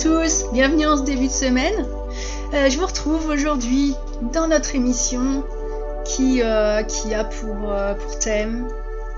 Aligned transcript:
Tous, 0.00 0.44
bienvenue 0.52 0.86
en 0.86 0.98
ce 0.98 1.02
début 1.04 1.28
de 1.28 1.32
semaine. 1.32 1.86
Euh, 2.52 2.68
je 2.68 2.78
vous 2.78 2.86
retrouve 2.86 3.28
aujourd'hui 3.28 3.94
dans 4.34 4.46
notre 4.46 4.74
émission 4.74 5.42
qui, 6.04 6.42
euh, 6.42 6.82
a 6.82 7.24
pour, 7.24 7.72
euh, 7.72 7.94
pour 7.94 8.18
thème 8.18 8.68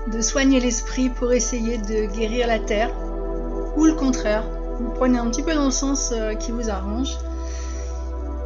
de 0.07 0.21
soigner 0.21 0.59
l'esprit 0.61 1.09
pour 1.09 1.33
essayer 1.33 1.79
de 1.79 2.05
guérir 2.15 2.47
la 2.47 2.59
terre, 2.59 2.91
ou 3.75 3.85
le 3.85 3.93
contraire. 3.93 4.43
Vous 4.79 4.91
prenez 4.95 5.17
un 5.17 5.29
petit 5.29 5.43
peu 5.43 5.53
dans 5.53 5.65
le 5.65 5.71
sens 5.71 6.13
qui 6.39 6.51
vous 6.51 6.69
arrange. 6.69 7.17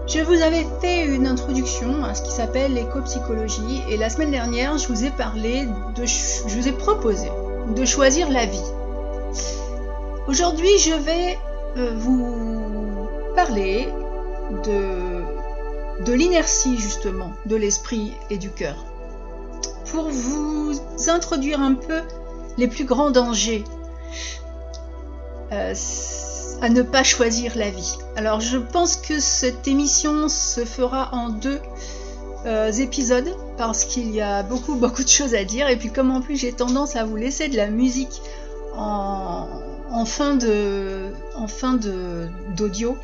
Je 0.07 0.19
vous 0.19 0.41
avais 0.41 0.65
fait 0.81 1.05
une 1.05 1.27
introduction 1.27 2.03
à 2.03 2.15
ce 2.15 2.23
qui 2.23 2.31
s'appelle 2.31 2.73
l'éco-psychologie 2.73 3.83
et 3.89 3.97
la 3.97 4.09
semaine 4.09 4.31
dernière, 4.31 4.77
je 4.79 4.87
vous 4.87 5.05
ai 5.05 5.11
parlé 5.11 5.67
de, 5.95 6.05
je 6.05 6.55
vous 6.57 6.67
ai 6.67 6.73
proposé 6.73 7.29
de 7.75 7.85
choisir 7.85 8.29
la 8.29 8.45
vie. 8.45 8.71
Aujourd'hui, 10.27 10.79
je 10.79 10.93
vais 10.93 11.37
vous 11.75 13.07
parler 13.35 13.87
de, 14.63 16.03
de 16.03 16.13
l'inertie 16.13 16.77
justement 16.77 17.31
de 17.45 17.55
l'esprit 17.55 18.13
et 18.29 18.37
du 18.37 18.49
cœur 18.49 18.85
pour 19.91 20.09
vous 20.09 20.73
introduire 21.07 21.61
un 21.61 21.75
peu 21.75 22.01
les 22.57 22.67
plus 22.67 22.85
grands 22.85 23.11
dangers 23.11 23.63
euh, 25.51 25.73
à 26.61 26.69
ne 26.69 26.81
pas 26.81 27.03
choisir 27.03 27.55
la 27.55 27.69
vie. 27.69 27.97
Alors 28.15 28.39
je 28.39 28.57
pense 28.57 28.95
que 28.95 29.19
cette 29.19 29.67
émission 29.67 30.29
se 30.29 30.65
fera 30.65 31.09
en 31.13 31.29
deux 31.29 31.59
euh, 32.45 32.71
épisodes 32.71 33.35
parce 33.57 33.85
qu'il 33.85 34.11
y 34.11 34.21
a 34.21 34.43
beaucoup 34.43 34.75
beaucoup 34.75 35.03
de 35.03 35.09
choses 35.09 35.35
à 35.35 35.43
dire 35.43 35.67
et 35.69 35.77
puis 35.77 35.91
comme 35.91 36.11
en 36.11 36.21
plus 36.21 36.37
j'ai 36.37 36.51
tendance 36.51 36.95
à 36.95 37.05
vous 37.05 37.15
laisser 37.15 37.49
de 37.49 37.57
la 37.57 37.69
musique 37.69 38.21
en 38.75 40.05
fin 40.05 40.35
de 40.35 41.12
en 41.35 41.47
fin 41.47 41.73
de 41.73 42.27
d'audio 42.55 42.97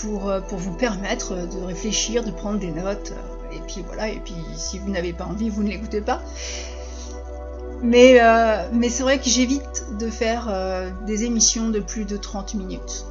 pour, 0.00 0.28
euh, 0.28 0.40
pour 0.40 0.58
vous 0.58 0.72
permettre 0.74 1.34
de 1.34 1.64
réfléchir, 1.64 2.24
de 2.24 2.30
prendre 2.30 2.58
des 2.58 2.70
notes 2.70 3.12
et 3.52 3.60
puis 3.66 3.84
voilà 3.86 4.08
et 4.08 4.20
puis 4.24 4.34
si 4.56 4.78
vous 4.78 4.90
n'avez 4.90 5.12
pas 5.12 5.24
envie 5.24 5.50
vous 5.50 5.62
ne 5.62 5.68
l'écoutez 5.68 6.00
pas. 6.00 6.22
Mais, 7.82 8.20
euh, 8.20 8.66
mais 8.72 8.88
c'est 8.88 9.02
vrai 9.02 9.18
que 9.18 9.28
j'évite 9.28 9.84
de 9.98 10.08
faire 10.08 10.46
euh, 10.48 10.90
des 11.06 11.24
émissions 11.24 11.68
de 11.68 11.80
plus 11.80 12.06
de 12.06 12.16
30 12.16 12.54
minutes. 12.54 13.04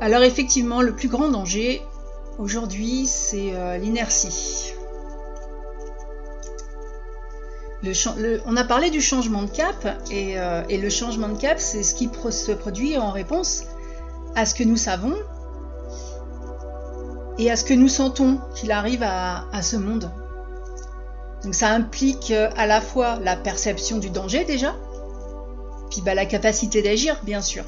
Alors 0.00 0.22
effectivement, 0.22 0.80
le 0.80 0.94
plus 0.94 1.08
grand 1.08 1.28
danger 1.28 1.82
aujourd'hui, 2.38 3.06
c'est 3.06 3.52
l'inertie. 3.78 4.71
On 8.46 8.56
a 8.56 8.64
parlé 8.64 8.90
du 8.90 9.00
changement 9.00 9.42
de 9.42 9.50
cap 9.50 9.86
euh, 10.12 10.64
et, 10.68 10.78
le 10.78 10.90
changement 10.90 11.28
de 11.28 11.38
cap, 11.38 11.58
c'est 11.58 11.82
ce 11.82 11.94
qui 11.94 12.08
se 12.30 12.52
produit 12.52 12.96
en 12.96 13.10
réponse 13.10 13.64
à 14.36 14.46
ce 14.46 14.54
que 14.54 14.62
nous 14.62 14.76
savons 14.76 15.14
et 17.38 17.50
à 17.50 17.56
ce 17.56 17.64
que 17.64 17.74
nous 17.74 17.88
sentons 17.88 18.38
qu'il 18.54 18.70
arrive 18.70 19.02
à, 19.02 19.62
ce 19.62 19.76
monde. 19.76 20.10
Donc 21.42 21.54
ça 21.54 21.70
implique 21.70 22.30
euh, 22.30 22.50
à 22.56 22.66
la 22.66 22.80
fois 22.80 23.18
la 23.20 23.34
perception 23.34 23.98
du 23.98 24.10
danger 24.10 24.44
déjà, 24.44 24.76
puis 25.90 26.02
bah, 26.02 26.14
la 26.14 26.26
capacité 26.26 26.82
d'agir 26.82 27.20
bien 27.24 27.42
sûr. 27.42 27.64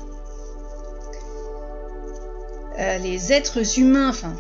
Euh, 2.79 2.99
les 2.99 3.33
êtres 3.33 3.79
humains, 3.79 4.11
enfin 4.11 4.35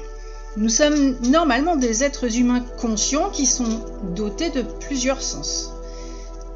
nous 0.56 0.68
sommes 0.68 1.16
normalement 1.22 1.76
des 1.76 2.04
êtres 2.04 2.38
humains 2.38 2.64
conscients 2.78 3.30
qui 3.30 3.46
sont 3.46 3.84
dotés 4.14 4.50
de 4.50 4.62
plusieurs 4.62 5.20
sens. 5.20 5.74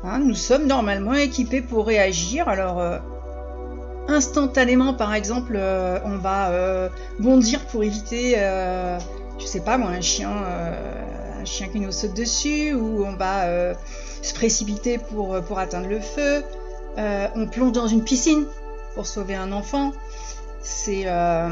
Hein, 0.05 0.21
nous 0.21 0.35
sommes 0.35 0.67
normalement 0.67 1.15
équipés 1.15 1.63
pour 1.63 1.87
réagir. 1.87 2.49
Alors, 2.49 2.79
euh, 2.79 2.99
instantanément, 4.07 4.95
par 4.95 5.15
exemple, 5.15 5.55
euh, 5.57 5.99
on 6.05 6.17
va 6.19 6.51
euh, 6.51 6.89
bondir 7.19 7.65
pour 7.67 7.83
éviter, 7.83 8.37
je 9.39 9.47
sais 9.47 9.61
pas 9.61 9.79
moi, 9.79 9.91
un 9.91 10.01
chien, 10.01 10.31
un 10.31 11.45
chien 11.45 11.69
qui 11.69 11.81
nous 11.81 11.93
saute 11.93 12.15
dessus, 12.15 12.75
ou 12.75 13.05
on 13.05 13.17
va 13.17 13.75
se 14.23 14.35
précipiter 14.35 14.99
pour, 14.99 15.41
pour 15.43 15.59
atteindre 15.59 15.89
le 15.89 16.01
feu. 16.01 16.45
on 16.97 17.47
plonge 17.47 17.73
dans 17.73 17.89
une 17.89 18.05
piscine 18.05 18.47
pour 18.95 19.07
sauver 19.07 19.35
un 19.35 19.51
enfant. 19.53 19.93
Euh, 20.89 21.49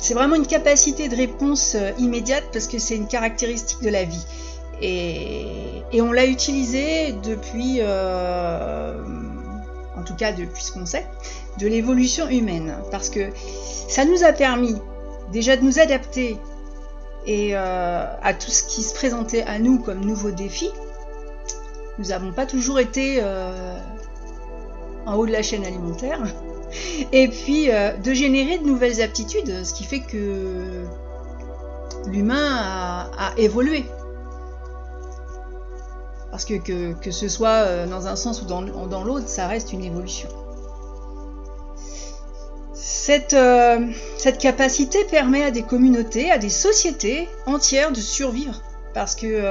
c'est 0.00 0.14
vraiment 0.14 0.34
une 0.34 0.46
capacité 0.46 1.08
de 1.08 1.16
réponse 1.16 1.74
euh, 1.74 1.92
immédiate 1.98 2.44
parce 2.52 2.66
que 2.66 2.78
c'est 2.78 2.96
une 2.96 3.06
caractéristique 3.06 3.80
de 3.82 3.90
la 3.90 4.04
vie. 4.04 4.26
Et, 4.80 5.84
on 6.00 6.10
l'a 6.10 6.26
utilisé 6.26 7.12
depuis, 7.12 7.76
euh, 7.80 8.94
en 9.96 10.02
tout 10.02 10.16
cas 10.16 10.32
depuis 10.32 10.62
ce 10.62 10.72
qu'on 10.72 10.86
sait, 10.86 11.06
de 11.58 11.68
l'évolution 11.68 12.28
humaine. 12.28 12.74
Parce 12.90 13.08
que 13.08 13.30
ça 13.88 14.04
nous 14.04 14.24
a 14.24 14.32
permis 14.32 14.74
déjà 15.30 15.56
de 15.56 15.62
nous 15.62 15.78
adapter 15.78 16.38
à 17.28 18.34
tout 18.34 18.50
ce 18.50 18.64
qui 18.64 18.82
se 18.82 18.94
présentait 18.94 19.42
à 19.42 19.60
nous 19.60 19.78
comme 19.78 20.00
nouveaux 20.00 20.32
défis. 20.32 20.70
Nous 21.98 22.06
n'avons 22.06 22.32
pas 22.32 22.46
toujours 22.46 22.80
été 22.80 23.22
en 25.06 25.14
haut 25.14 25.26
de 25.26 25.32
la 25.32 25.42
chaîne 25.42 25.64
alimentaire 25.64 26.20
et 27.12 27.28
puis 27.28 27.70
euh, 27.70 27.92
de 27.96 28.12
générer 28.12 28.58
de 28.58 28.64
nouvelles 28.64 29.00
aptitudes, 29.02 29.64
ce 29.64 29.74
qui 29.74 29.84
fait 29.84 30.00
que 30.00 30.84
l'humain 32.06 33.10
a, 33.16 33.32
évolué. 33.36 33.84
Parce 36.30 36.44
que, 36.44 36.54
que, 36.94 37.10
ce 37.10 37.28
soit 37.28 37.48
euh, 37.48 37.86
dans 37.86 38.06
un 38.06 38.16
sens 38.16 38.42
ou 38.42 38.46
dans, 38.46 39.04
l'autre, 39.04 39.28
ça 39.28 39.46
reste 39.46 39.72
une 39.72 39.84
évolution. 39.84 40.28
Cette, 42.72 43.34
euh, 43.34 43.88
cette, 44.16 44.38
capacité 44.38 45.04
permet 45.10 45.44
à 45.44 45.50
des 45.50 45.62
communautés, 45.62 46.30
à 46.30 46.38
des 46.38 46.48
sociétés 46.48 47.28
entières 47.46 47.92
de 47.92 48.00
survivre. 48.00 48.62
Parce 48.94 49.14
que 49.14 49.42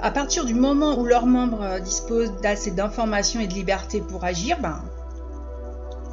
à 0.00 0.10
partir 0.10 0.44
du 0.44 0.54
moment 0.54 0.98
où 0.98 1.04
leurs 1.04 1.26
membres 1.26 1.78
disposent 1.78 2.32
d'assez 2.42 2.72
d'informations 2.72 3.38
et 3.38 3.46
de 3.46 3.54
liberté 3.54 4.00
pour 4.00 4.24
agir, 4.24 4.58
ben, 4.60 4.82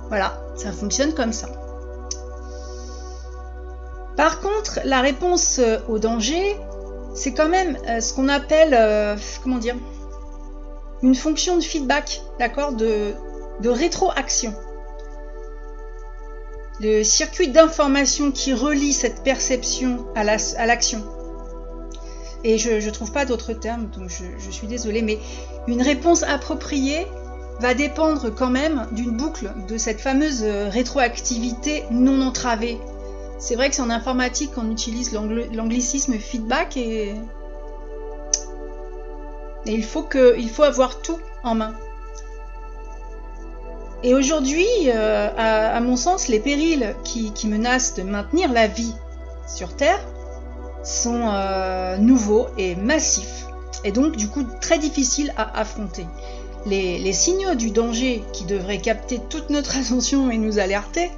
voilà, 0.09 0.41
ça 0.55 0.71
fonctionne 0.71 1.13
comme 1.13 1.31
ça. 1.31 1.47
Par 4.17 4.41
contre, 4.41 4.79
la 4.83 4.99
réponse 4.99 5.59
euh, 5.59 5.77
au 5.87 5.97
danger, 5.97 6.57
c'est 7.15 7.33
quand 7.33 7.47
même 7.47 7.77
euh, 7.87 8.01
ce 8.01 8.13
qu'on 8.13 8.27
appelle, 8.27 8.73
euh, 8.73 9.15
comment 9.43 9.59
dire, 9.59 9.75
une 11.01 11.15
fonction 11.15 11.55
de 11.55 11.61
feedback, 11.61 12.21
d'accord, 12.37 12.73
de, 12.73 13.13
rétroaction. 13.63 14.53
Le 16.81 17.03
circuit 17.03 17.49
d'information 17.49 18.31
qui 18.31 18.53
relie 18.53 18.93
cette 18.93 19.23
perception 19.23 20.05
à 20.15 20.23
l'action. 20.23 21.03
Et 22.43 22.57
je 22.57 22.85
ne 22.85 22.91
trouve 22.91 23.11
pas 23.11 23.25
d'autres 23.25 23.53
termes, 23.53 23.89
donc 23.89 24.09
je 24.09 24.51
suis 24.51 24.67
désolée, 24.67 25.01
mais 25.01 25.19
une 25.67 25.81
réponse 25.81 26.23
appropriée 26.23 27.05
va 27.59 27.73
dépendre 27.73 28.33
quand 28.33 28.49
même 28.49 28.87
d'une 28.91 29.11
boucle 29.11 29.51
de 29.67 29.77
cette 29.77 29.99
fameuse 29.99 30.43
euh, 30.43 30.69
rétroactivité 30.69 31.83
non 31.91 32.21
entravée. 32.21 32.79
C'est 33.37 33.55
vrai 33.55 33.69
que 33.69 33.75
c'est 33.75 33.81
en 33.81 33.89
informatique 33.89 34.53
qu'on 34.53 34.69
utilise 34.71 35.13
l'anglicisme 35.13 36.17
feedback 36.17 36.75
et... 36.77 37.15
il, 39.65 39.83
faut 39.83 40.63
avoir 40.63 41.01
tout 41.01 41.19
en 41.43 41.55
main. 41.55 41.73
Et 44.03 44.13
aujourd'hui, 44.13 44.67
euh, 44.87 45.29
à, 45.37 45.79
mon 45.81 45.95
sens, 45.95 46.27
les 46.27 46.39
périls 46.39 46.95
qui, 47.03 47.31
menacent 47.47 47.95
de 47.95 48.03
maintenir 48.03 48.51
la 48.51 48.67
vie 48.67 48.93
sur 49.47 49.75
Terre 49.75 49.99
sont 50.83 51.29
euh, 51.33 51.97
nouveaux 51.97 52.47
et 52.57 52.75
massifs, 52.75 53.45
et 53.83 53.91
donc 53.91 54.15
du 54.15 54.29
coup 54.29 54.45
très 54.61 54.79
difficiles 54.79 55.33
à 55.35 55.59
affronter 55.59 56.07
les, 56.65 57.13
signaux 57.13 57.55
du 57.55 57.71
danger 57.71 58.23
qui 58.33 58.45
devraient 58.45 58.79
capter 58.79 59.19
toute 59.29 59.49
notre 59.49 59.77
attention 59.81 60.31
et 60.31 60.37
nous 60.37 60.59
alerter, 60.59 61.11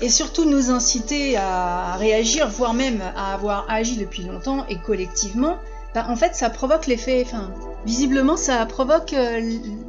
et 0.00 0.08
surtout 0.08 0.44
nous 0.44 0.70
inciter 0.70 1.36
à 1.36 1.96
réagir, 1.96 2.48
voire 2.48 2.74
même 2.74 3.02
à 3.16 3.34
avoir 3.34 3.68
agi 3.68 3.96
depuis 3.96 4.22
longtemps 4.22 4.64
et 4.68 4.76
collectivement, 4.78 5.56
bah, 5.94 6.06
en 6.08 6.16
fait 6.16 6.34
ça 6.34 6.50
provoque 6.50 6.86
l'effet, 6.86 7.22
enfin 7.26 7.50
visiblement 7.84 8.36
ça 8.36 8.64
provoque 8.66 9.12
euh, 9.12 9.40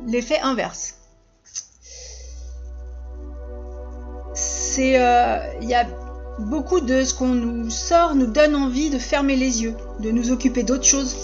l'effet 0.07 0.39
inverse. 0.39 0.95
C'est, 4.33 4.99
euh, 4.99 5.37
il 5.61 5.67
y 5.67 5.73
a 5.73 5.85
beaucoup 6.39 6.79
de 6.79 7.03
ce 7.03 7.13
qu'on 7.13 7.27
nous 7.27 7.69
sort 7.69 8.15
nous 8.15 8.27
donne 8.27 8.55
envie 8.55 8.89
de 8.89 8.97
fermer 8.97 9.35
les 9.35 9.63
yeux, 9.63 9.75
de 9.99 10.11
nous 10.11 10.31
occuper 10.31 10.63
d'autres 10.63 10.85
choses, 10.85 11.15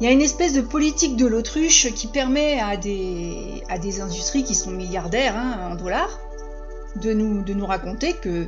il 0.00 0.06
y 0.06 0.08
a 0.08 0.12
une 0.12 0.22
espèce 0.22 0.52
de 0.52 0.60
politique 0.60 1.16
de 1.16 1.26
l'autruche 1.26 1.92
qui 1.94 2.06
permet 2.06 2.58
à 2.60 2.76
des, 2.76 4.00
industries 4.00 4.44
qui 4.44 4.54
sont 4.54 4.70
milliardaires 4.70 5.36
hein, 5.36 5.70
en 5.70 5.74
dollars 5.74 6.18
de 6.96 7.12
nous, 7.12 7.66
raconter 7.66 8.14
que 8.14 8.46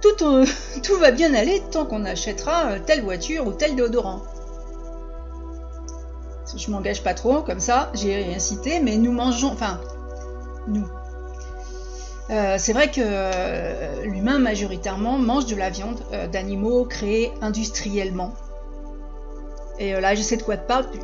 tout, 0.00 0.24
euh, 0.24 0.46
tout 0.82 0.96
va 0.98 1.10
bien 1.10 1.34
aller 1.34 1.62
tant 1.70 1.84
qu'on 1.84 2.04
achètera 2.04 2.80
telle 2.80 3.02
voiture 3.02 3.46
ou 3.46 3.52
tel 3.52 3.76
déodorant. 3.76 4.22
Je 6.56 6.70
m'engage 6.70 7.02
pas 7.02 7.14
trop 7.14 7.42
comme 7.42 7.60
ça, 7.60 7.90
j'ai 7.94 8.16
rien 8.16 8.38
cité, 8.38 8.80
mais 8.80 8.96
nous 8.96 9.12
mangeons, 9.12 9.52
enfin, 9.52 9.80
nous. 10.68 10.86
Euh, 12.30 12.56
c'est 12.58 12.72
vrai 12.72 12.90
que 12.90 13.00
euh, 13.02 14.04
l'humain 14.04 14.38
majoritairement 14.38 15.18
mange 15.18 15.46
de 15.46 15.54
la 15.54 15.70
viande 15.70 16.00
euh, 16.12 16.26
d'animaux 16.26 16.84
créés 16.84 17.32
industriellement. 17.40 18.34
Et 19.78 19.92
là, 19.92 20.14
je 20.14 20.22
sais 20.22 20.36
de 20.36 20.42
quoi 20.42 20.56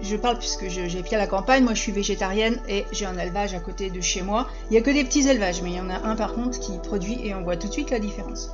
je 0.03 0.17
parle 0.17 0.39
puisque 0.39 0.69
j'ai 0.69 1.03
à 1.13 1.19
la 1.19 1.27
campagne. 1.27 1.65
Moi, 1.65 1.75
je 1.75 1.81
suis 1.81 1.93
végétarienne 1.93 2.59
et 2.69 2.87
j'ai 2.93 3.05
un 3.05 3.19
élevage 3.19 3.55
à 3.55 3.61
côté 3.61 3.91
de 3.91 4.01
chez 4.01 4.23
moi. 4.23 4.49
Il 4.71 4.73
n'y 4.73 4.79
a 4.79 4.81
que 4.81 4.91
des 4.91 5.05
petits 5.05 5.29
élevages, 5.29 5.63
mais 5.63 5.71
il 5.71 5.77
y 5.77 5.81
en 5.81 5.91
a 5.91 5.99
un 5.99 6.17
par 6.17 6.35
contre 6.35 6.59
qui 6.59 6.79
produit 6.79 7.19
et 7.25 7.35
on 7.35 7.43
voit 7.43 7.57
tout 7.57 7.69
de 7.69 7.73
suite 7.73 7.91
la 7.91 7.99
différence. 7.99 8.51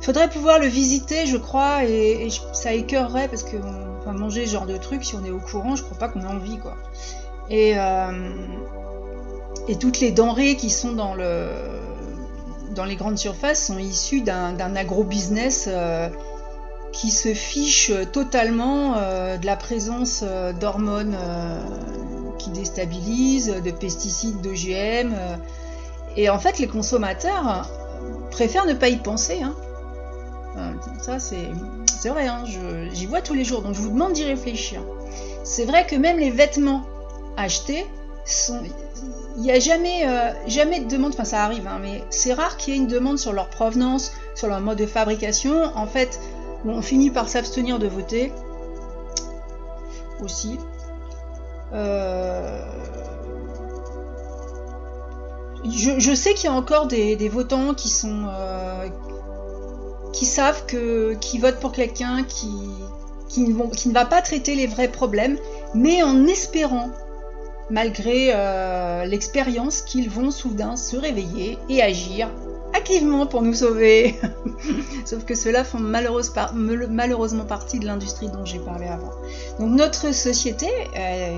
Il 0.00 0.04
faudrait 0.04 0.30
pouvoir 0.30 0.58
le 0.58 0.66
visiter, 0.66 1.26
je 1.26 1.36
crois, 1.36 1.84
et, 1.84 2.28
ça 2.52 2.72
écœurerait 2.72 3.28
parce 3.28 3.42
que 3.42 3.56
manger 4.12 4.46
ce 4.46 4.52
genre 4.52 4.66
de 4.66 4.76
truc, 4.76 5.04
si 5.04 5.14
on 5.14 5.24
est 5.24 5.30
au 5.30 5.38
courant, 5.38 5.76
je 5.76 5.82
crois 5.82 5.98
pas 5.98 6.08
qu'on 6.08 6.22
ait 6.22 6.26
envie, 6.26 6.58
quoi. 6.58 6.76
Et 7.50 7.76
et 9.68 9.76
toutes 9.76 10.00
les 10.00 10.10
denrées 10.10 10.56
qui 10.56 10.70
sont 10.70 10.92
dans, 10.92 11.14
le, 11.14 11.48
dans 12.74 12.84
les 12.84 12.96
grandes 12.96 13.18
surfaces 13.18 13.66
sont 13.66 13.78
issues 13.78 14.20
d'un 14.20 14.76
agro-business 14.76 15.68
euh, 15.70 16.08
qui 16.92 17.10
se 17.10 17.34
fiche 17.34 17.92
totalement 18.12 18.94
euh, 18.96 19.36
de 19.36 19.46
la 19.46 19.56
présence 19.56 20.24
euh, 20.24 20.52
d'hormones 20.52 21.16
qui 22.38 22.50
déstabilisent, 22.50 23.54
de 23.62 23.70
pesticides, 23.70 24.40
d'OGM. 24.40 25.14
et 26.16 26.30
en 26.30 26.38
fait, 26.38 26.58
les 26.58 26.66
consommateurs 26.66 27.68
préfèrent 28.30 28.66
ne 28.66 28.74
pas 28.74 28.88
y 28.88 28.96
penser. 28.96 29.42
Hein. 29.42 29.54
Ça, 31.02 31.18
c'est 31.18 32.08
vrai, 32.08 32.26
hein, 32.26 32.44
j'y 32.92 33.06
vois 33.06 33.20
tous 33.20 33.34
les 33.34 33.44
jours, 33.44 33.62
donc 33.62 33.74
je 33.74 33.80
vous 33.80 33.90
demande 33.90 34.14
d'y 34.14 34.24
réfléchir. 34.24 34.80
C'est 35.44 35.64
vrai 35.64 35.86
que 35.86 35.96
même 35.96 36.18
les 36.18 36.30
vêtements 36.30 36.82
achetés 37.36 37.86
il 39.36 39.42
n'y 39.42 39.52
a 39.52 39.58
jamais, 39.58 40.06
euh, 40.06 40.30
jamais 40.46 40.80
de 40.80 40.88
demande, 40.88 41.12
enfin 41.14 41.24
ça 41.24 41.44
arrive, 41.44 41.66
hein, 41.66 41.78
mais 41.80 42.04
c'est 42.10 42.32
rare 42.32 42.56
qu'il 42.56 42.74
y 42.74 42.76
ait 42.76 42.80
une 42.80 42.86
demande 42.86 43.18
sur 43.18 43.32
leur 43.32 43.48
provenance, 43.48 44.12
sur 44.34 44.48
leur 44.48 44.60
mode 44.60 44.78
de 44.78 44.86
fabrication. 44.86 45.62
En 45.76 45.86
fait, 45.86 46.20
on 46.64 46.82
finit 46.82 47.10
par 47.10 47.28
s'abstenir 47.28 47.78
de 47.78 47.86
voter 47.86 48.32
aussi. 50.22 50.58
Euh, 51.72 52.64
je, 55.64 56.14
sais 56.14 56.34
qu'il 56.34 56.44
y 56.44 56.52
a 56.52 56.56
encore 56.56 56.86
des, 56.86 57.28
votants 57.28 57.74
euh, 58.04 58.88
qui 60.12 60.24
savent 60.24 60.66
que 60.66 61.14
qui 61.14 61.38
votent 61.38 61.60
pour 61.60 61.72
quelqu'un 61.72 62.24
qui 62.24 62.50
qui 63.28 63.44
ne 63.44 63.92
va 63.92 64.04
pas 64.06 64.22
traiter 64.22 64.56
les 64.56 64.66
vrais 64.66 64.88
problèmes, 64.88 65.38
mais 65.74 66.02
en 66.02 66.26
espérant 66.26 66.90
malgré 67.70 68.30
euh, 68.34 69.04
l'expérience 69.04 69.82
qu'ils 69.82 70.10
vont 70.10 70.32
soudain 70.32 70.76
se 70.76 70.96
réveiller 70.96 71.56
et 71.68 71.80
agir 71.80 72.28
activement 72.74 73.26
pour 73.26 73.42
nous 73.42 73.54
sauver. 73.54 74.16
Sauf 75.04 75.24
que 75.24 75.34
ceux-là 75.34 75.64
font 75.64 75.78
malheureusement 75.80 77.44
partie 77.44 77.78
de 77.78 77.86
l'industrie 77.86 78.28
dont 78.28 78.44
j'ai 78.44 78.58
parlé 78.58 78.86
avant. 78.86 79.10
Donc 79.58 79.70
notre 79.70 80.14
société 80.14 80.68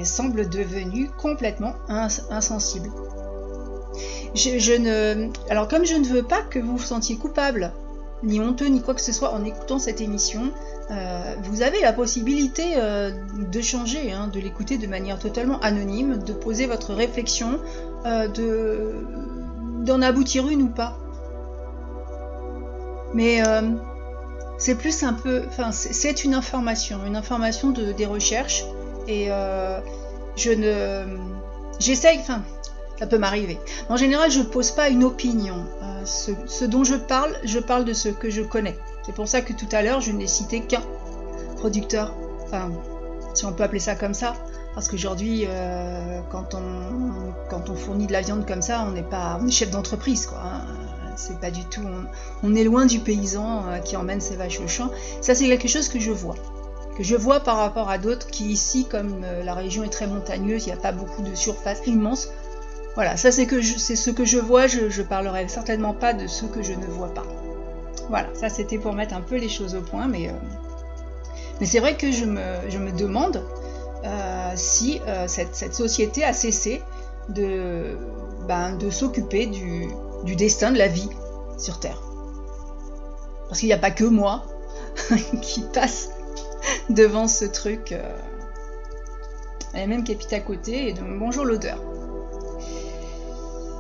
semble 0.05 0.49
devenue 0.49 1.11
complètement 1.19 1.75
insensible. 1.89 2.91
Je, 4.35 4.77
ne... 4.77 5.29
Alors 5.51 5.69
comme 5.69 5.85
je 5.85 5.95
ne 5.95 6.07
veux 6.07 6.23
pas 6.23 6.43
que 6.43 6.59
vous 6.59 6.77
vous 6.77 6.85
sentiez 6.85 7.17
coupable, 7.17 7.73
ni 8.23 8.41
honteux, 8.41 8.67
ni 8.67 8.81
quoi 8.81 8.95
que 8.95 9.01
ce 9.01 9.13
soit 9.13 9.33
en 9.33 9.45
écoutant 9.45 9.79
cette 9.79 10.01
émission, 10.01 10.53
euh, 10.91 11.35
vous 11.43 11.63
avez 11.63 11.81
la 11.81 11.93
possibilité 11.93 12.75
euh, 12.77 13.11
de 13.51 13.61
changer, 13.61 14.13
hein, 14.13 14.29
de 14.29 14.41
l'écouter 14.41 14.79
de 14.79 14.87
manière 14.87 15.19
totalement 15.19 15.61
anonyme, 15.61 16.19
de 16.19 16.33
poser 16.33 16.67
votre 16.67 16.95
réflexion, 16.95 17.61
euh, 18.07 18.29
de 18.29 18.95
d'en 19.85 20.01
aboutir 20.01 20.49
une 20.49 20.63
ou 20.63 20.69
pas. 20.69 20.97
Mais 23.15 23.43
c'est 24.59 24.75
plus 24.75 25.03
un 25.03 25.13
peu, 25.13 25.43
enfin 25.49 25.73
c'est 25.73 26.25
une 26.25 26.35
information, 26.35 27.01
une 27.07 27.17
information 27.17 27.71
de, 27.71 27.93
des 27.93 28.07
recherches 28.07 28.65
et 29.09 29.29
je 30.37 30.51
ne, 30.51 31.05
j'essaye, 31.79 32.19
enfin 32.19 32.43
ça 32.99 33.07
peut 33.07 33.19
m'arriver. 33.19 33.59
En 33.89 33.97
général, 33.97 34.31
je 34.31 34.41
pose 34.43 34.71
pas 34.71 34.89
une 34.89 35.05
opinion. 35.05 35.67
ce 36.05 36.65
dont 36.65 36.85
je 36.85 36.95
parle, 36.95 37.35
je 37.45 37.59
parle 37.59 37.85
de 37.85 37.93
ce 37.93 38.09
que 38.09 38.31
je 38.31 38.43
connais. 38.43 38.77
C'est 39.05 39.15
pour 39.15 39.29
ça 39.29 39.41
que 39.41 39.53
tout 39.53 39.69
à 39.73 39.83
l'heure, 39.83 40.01
je 40.01 40.13
n'ai 40.13 40.29
cité 40.29 40.61
qu'un 40.61 40.83
producteur, 41.57 42.15
enfin, 42.45 42.71
si 43.35 43.45
on 43.45 43.53
peut 43.53 43.65
appeler 43.65 43.81
ça 43.81 43.97
comme 43.97 44.15
ça, 44.15 44.35
parce 44.75 44.89
qu'aujourd'hui, 44.89 45.45
euh, 45.47 46.21
quand, 46.31 46.55
on, 46.55 47.33
quand 47.51 47.69
on 47.69 47.75
fournit 47.75 48.07
de 48.07 48.13
la 48.13 48.21
viande 48.21 48.47
comme 48.47 48.63
ça, 48.63 48.85
on 48.87 48.93
n'est 48.93 49.03
pas 49.03 49.39
on 49.41 49.47
est 49.47 49.51
chef 49.51 49.71
d'entreprise, 49.71 50.27
quoi. 50.27 50.39
Hein. 50.39 50.61
C'est 51.17 51.39
pas 51.39 51.51
du 51.51 51.65
tout. 51.65 51.83
On, 52.43 52.55
est 52.55 52.65
loin 52.65 52.87
du 52.87 53.01
paysan 53.01 53.67
euh, 53.69 53.79
qui 53.79 53.97
emmène 53.97 54.21
ses 54.21 54.37
vaches 54.37 54.61
au 54.61 54.69
champ. 54.69 54.91
Ça, 55.21 55.35
c'est 55.35 55.47
quelque 55.47 55.69
chose 55.69 55.89
que 55.89 56.01
je 56.01 56.11
vois. 56.11 56.35
Que 56.97 57.03
je 57.03 57.17
vois 57.17 57.41
par 57.41 57.57
rapport 57.57 57.91
à 57.91 57.99
d'autres 57.99 58.27
qui, 58.29 58.47
ici, 58.47 58.87
comme 58.87 59.23
euh, 59.25 59.43
la 59.45 59.55
région 59.55 59.85
est 59.85 59.91
très 59.91 60.07
montagneuse, 60.07 60.67
il 60.67 60.73
n'y 60.73 60.79
a 60.79 60.81
pas 60.81 60.93
beaucoup 60.93 61.23
de 61.23 61.35
surface 61.35 61.81
immense. 61.87 62.29
Voilà, 62.95 63.17
ça, 63.17 63.33
c'est 63.33 63.47
ce 63.47 64.11
que 64.11 64.25
je 64.25 64.39
vois. 64.39 64.67
Je, 64.67 64.91
je 64.91 65.03
parlerai 65.03 65.49
certainement 65.49 65.95
pas 65.95 66.13
de 66.13 66.27
ce 66.27 66.45
que 66.45 66.63
je 66.63 66.73
ne 66.73 66.87
vois 66.87 67.13
pas. 67.13 67.25
Voilà, 68.09 68.29
ça 68.35 68.49
c'était 68.49 68.79
pour 68.79 68.93
mettre 68.93 69.15
un 69.15 69.21
peu 69.21 69.37
les 69.37 69.49
choses 69.49 69.75
au 69.75 69.81
point, 69.81 70.07
mais, 70.09 70.29
euh, 70.29 71.65
c'est 71.65 71.79
vrai 71.79 71.97
que 71.97 72.11
je 72.11 72.25
me, 72.25 72.91
demande 72.93 73.43
si 74.57 75.01
cette, 75.29 75.75
société 75.75 76.25
a 76.25 76.33
cessé 76.33 76.83
de, 77.29 77.97
ben, 78.49 78.77
de 78.77 78.91
s'occuper 78.91 79.47
du, 79.47 79.89
destin 80.25 80.73
de 80.73 80.79
la 80.79 80.89
vie 80.89 81.09
sur 81.59 81.81
Terre. 81.81 82.01
Parce 83.49 83.61
qu'il 83.61 83.69
n'y 83.69 83.75
a 83.75 83.79
pas 83.79 83.91
que 83.91 84.05
moi 84.05 84.45
qui 85.43 85.63
passe 85.73 86.11
devant 86.89 87.29
ce 87.29 87.45
truc. 87.45 87.95
Il 89.75 89.81
y 89.81 89.83
a 89.83 89.87
même 89.87 90.05
qui 90.05 90.17
à 90.35 90.41
côté, 90.41 90.89
et 90.89 90.93
donc 90.93 91.19
bonjour 91.19 91.45
l'odeur. 91.45 91.79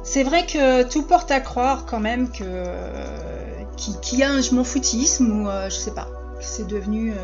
C'est 0.04 0.24
vrai 0.24 0.46
que 0.46 0.82
tout 0.82 1.02
porte 1.02 1.30
à 1.30 1.40
croire 1.40 1.86
quand 1.86 2.00
même 2.00 2.30
que 2.30 2.66
qui, 3.76 4.22
a 4.22 4.30
un 4.30 4.40
je 4.40 4.54
m'en 4.54 4.64
foutisme 4.64 5.42
ou 5.42 5.48
euh, 5.48 5.68
je 5.68 5.74
sais 5.74 5.90
pas, 5.90 6.08
c'est 6.40 6.66
devenu 6.66 7.12
euh, 7.12 7.16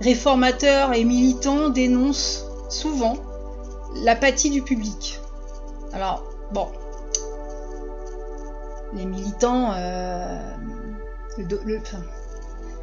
réformateur 0.00 0.92
et 0.92 1.04
militant 1.04 1.68
dénonce 1.68 2.44
souvent 2.68 3.16
l'apathie 4.02 4.50
du 4.50 4.62
public. 4.62 5.20
Alors, 5.92 6.24
bon, 6.52 6.68
les 8.96 9.04
militants, 9.04 9.72
euh, 9.76 10.38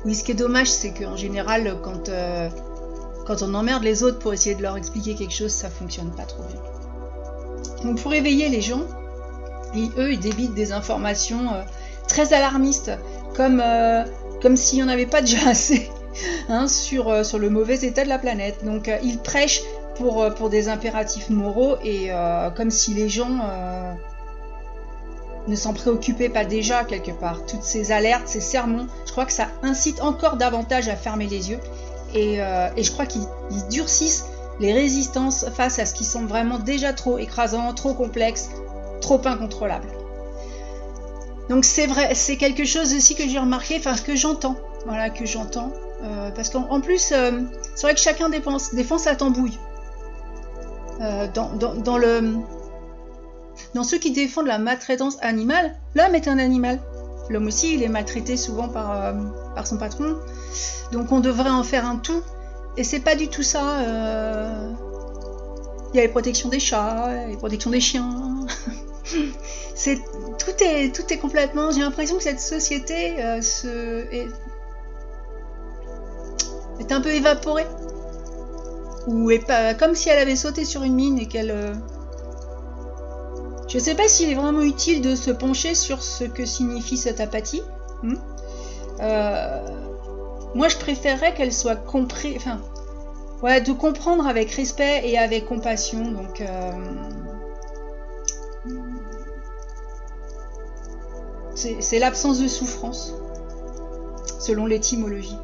oui, 0.05 0.15
ce 0.15 0.24
qui 0.24 0.32
est 0.32 0.36
dommage, 0.36 0.70
c'est 0.70 0.93
qu'en 0.93 1.15
général, 1.15 1.75
quand, 1.82 2.10
quand 3.25 3.41
on 3.41 3.53
emmerde 3.53 3.84
les 3.84 4.03
autres 4.03 4.20
pour 4.20 4.34
essayer 4.34 4.55
de 4.55 4.62
leur 4.62 4.77
expliquer 4.77 5.15
quelque 5.15 5.34
chose, 5.34 5.51
ça 5.51 5.70
fonctionne 5.70 6.12
pas 6.12 6.24
trop 6.24 6.43
bien. 6.43 6.62
Donc, 7.84 8.01
pour 8.01 8.13
éveiller 8.13 8.50
les 8.50 8.62
gens, 8.62 8.84
eux, 9.98 10.13
ils 10.13 10.20
débitent 10.20 10.53
des 10.53 10.72
informations 10.72 11.53
euh, 11.53 11.62
très 12.08 12.34
alarmistes, 12.34 12.91
comme, 13.36 13.62
euh, 13.63 14.03
comme 14.41 14.55
s'il 14.55 14.79
n'y 14.79 14.84
en 14.84 14.88
avait 14.88 15.05
pas 15.05 15.22
déjà 15.22 15.48
assez 15.50 15.89
hein, 16.50 16.67
sur, 16.67 17.10
euh, 17.10 17.24
le 17.38 17.50
mauvais 17.50 17.79
état 17.84 18.03
de 18.03 18.10
la 18.10 18.20
planète. 18.20 18.63
Donc 18.63 18.89
ils 19.03 19.20
prêchent 19.20 19.62
pour 19.96 20.50
des 20.50 20.70
impératifs 20.70 21.29
moraux 21.29 21.75
et 21.84 22.10
comme 22.55 22.72
si 22.72 22.96
les 22.96 23.10
gens 23.10 23.38
ne 25.47 25.55
s'en 25.55 25.73
préoccupaient 25.73 26.29
pas 26.29 26.45
déjà 26.45 26.83
quelque 26.83 27.12
part. 27.12 27.45
Toutes 27.45 27.63
ces 27.63 27.91
alertes, 27.91 28.27
ces 28.27 28.41
sermons, 28.41 28.88
je 29.05 29.12
crois 29.12 29.25
que 29.25 29.33
ça 29.33 29.47
incite 29.62 30.01
encore 30.01 30.38
davantage 30.38 30.88
à 30.88 30.95
fermer 30.95 31.27
les 31.27 31.51
yeux 31.51 31.59
et, 32.13 32.35
et 32.35 32.83
je 32.83 32.91
crois 32.91 33.05
qu'ils 33.05 33.27
durcissent 33.69 34.25
les 34.59 34.71
résistances 34.71 35.45
face 35.55 35.79
à 35.79 35.85
ce 35.85 35.93
qui 35.93 36.05
semble 36.05 36.27
vraiment 36.27 36.59
déjà 36.59 36.93
trop 36.93 37.17
écrasant, 37.17 37.73
trop 37.73 37.93
complexe, 37.93 38.50
trop 39.01 39.19
incontrôlable. 39.25 39.88
Donc 41.50 41.65
c'est 41.65 41.88
vrai, 41.88 42.15
c'est 42.15 42.38
quelque 42.38 42.65
chose 42.65 42.93
aussi 42.93 43.15
que 43.15 43.27
j'ai 43.27 43.39
remarqué, 43.39 43.75
enfin 43.77 43.95
que 43.95 44.15
j'entends, 44.15 44.55
voilà, 44.85 45.09
que 45.09 45.25
j'entends. 45.25 45.71
Euh, 46.03 46.31
parce 46.31 46.50
qu'en 46.50 46.81
plus, 46.81 47.12
euh, 47.12 47.41
c'est 47.75 47.88
vrai 47.88 47.93
que 47.93 48.00
chacun 48.00 48.29
défend 48.29 48.97
sa 48.97 49.15
tambouille. 49.15 49.57
Euh, 51.01 51.27
dans, 51.33 51.97
le, 51.97 52.38
dans 53.74 53.83
ceux 53.83 53.98
qui 53.98 54.12
défendent 54.12 54.48
la 54.48 54.60
maltraitance 54.60 55.17
animale, 55.22 55.75
l'homme 55.95 56.15
est 56.15 56.27
un 56.27 56.39
animal. 56.39 56.79
L'homme 57.29 57.48
aussi, 57.48 57.74
il 57.74 57.83
est 57.83 57.89
maltraité 57.89 58.36
souvent 58.36 58.67
par, 58.67 59.13
par 59.55 59.65
son 59.65 59.77
patron. 59.77 60.17
Donc 60.91 61.12
on 61.12 61.19
devrait 61.19 61.50
en 61.50 61.63
faire 61.63 61.86
un 61.86 61.98
tout. 61.98 62.22
Et 62.75 62.83
c'est 62.83 63.00
pas 63.00 63.15
du 63.15 63.27
tout 63.29 63.43
ça. 63.43 63.79
Il 65.93 65.98
y 65.98 66.00
a 66.00 66.03
les 66.03 66.10
protections 66.10 66.50
des 66.50 66.60
chats, 66.60 67.27
les 67.27 67.38
protections 67.38 67.69
des 67.69 67.79
chiens. 67.79 68.45
tout 70.93 71.13
est 71.13 71.17
complètement. 71.17 71.72
J'ai 71.72 71.81
l'impression 71.81 72.17
que 72.17 72.24
cette 72.24 72.39
société 72.39 73.15
euh, 73.24 73.41
est, 74.12 74.27
un 76.91 77.01
peu 77.01 77.10
évaporée 77.10 77.65
ou 79.07 79.31
est 79.31 79.45
comme 79.77 79.95
si 79.95 80.10
elle 80.10 80.19
avait 80.19 80.36
sauté 80.36 80.65
sur 80.65 80.83
une 80.83 80.95
mine 80.95 81.19
et 81.19 81.27
qu'elle 81.27 81.51
euh, 81.51 81.74
Je 83.67 83.77
ne 83.77 83.84
sais 83.84 83.96
pas 83.96 84.08
s'il 84.08 84.29
est 84.29 84.36
vraiment 84.36 84.62
utile 84.62 85.01
de 85.01 85.15
se 85.15 85.32
pencher 85.32 85.74
sur 85.75 86.03
ce 86.03 86.25
que 86.25 86.46
signifie 86.46 86.98
cette 86.98 87.20
apathie. 87.20 87.63
Hmm. 88.03 88.15
Euh, 89.01 89.67
moi, 90.53 90.67
je 90.67 90.77
préférerais 90.77 91.34
qu'elle 91.34 91.53
soit 91.53 91.75
comprise, 91.75 92.36
enfin, 92.38 92.60
ouais, 93.41 93.62
de 93.62 93.72
comprendre 93.72 94.27
avec 94.27 94.51
respect 94.51 95.01
et 95.03 95.17
avec 95.17 95.46
compassion. 95.46 96.12
Donc, 96.12 96.41
euh, 96.41 96.72
c'est 101.55 102.00
l'absence 102.00 102.39
de 102.39 102.48
souffrance, 102.48 103.13
selon 104.39 104.65
l'étymologie. 104.65 105.38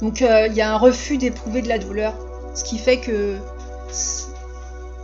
Donc, 0.00 0.22
euh, 0.22 0.46
il 0.46 0.54
y 0.54 0.62
a 0.62 0.72
un 0.72 0.78
refus 0.78 1.18
d'éprouver 1.18 1.62
de 1.62 1.68
la 1.68 1.78
douleur, 1.78 2.14
ce 2.54 2.64
qui 2.64 2.78
fait 2.78 2.98
que 2.98 3.36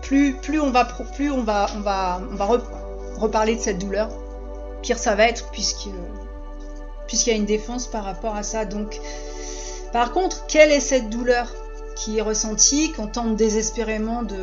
plus, 0.07 0.61
on 0.61 0.71
va, 0.71 0.85
plus 0.85 1.31
on 1.31 1.43
va, 1.43 1.67
on 1.77 1.81
va, 1.81 2.21
on 2.31 2.37
va 2.37 2.47
reparler 3.17 3.57
de 3.57 3.61
cette 3.61 3.79
douleur, 3.79 4.09
pire 4.83 4.99
ça 4.99 5.15
va 5.15 5.27
être, 5.27 5.51
puisqu'il 5.51 5.93
y 7.27 7.31
a 7.31 7.35
une 7.35 7.47
défense 7.47 7.87
par 7.87 8.05
rapport 8.05 8.37
à 8.37 8.43
ça. 8.43 8.65
Donc, 8.65 9.01
par 9.93 10.13
contre, 10.13 10.47
quelle 10.47 10.71
est 10.71 10.81
cette 10.81 11.11
douleur 11.11 11.53
qui 11.97 12.19
est 12.19 12.23
ressentie, 12.23 12.93
qu'on 12.93 13.07
tente 13.07 13.37
désespérément 13.37 14.23
de, 14.23 14.37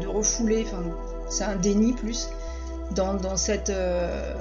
de, 0.00 0.06
refouler, 0.06 0.66
enfin, 0.66 0.82
c'est 1.28 1.44
un 1.44 1.56
déni 1.56 1.92
plus, 1.92 2.28
dans, 2.92 3.36
cette, 3.36 3.70
euh, 3.70 4.34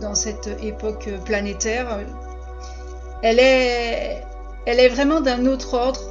dans 0.00 0.14
cette 0.14 0.48
époque 0.62 1.08
planétaire. 1.24 2.00
Elle 3.22 3.38
est, 3.38 4.24
elle 4.66 4.80
est 4.80 4.88
vraiment 4.88 5.20
d'un 5.20 5.46
autre 5.46 5.74
ordre 5.74 6.09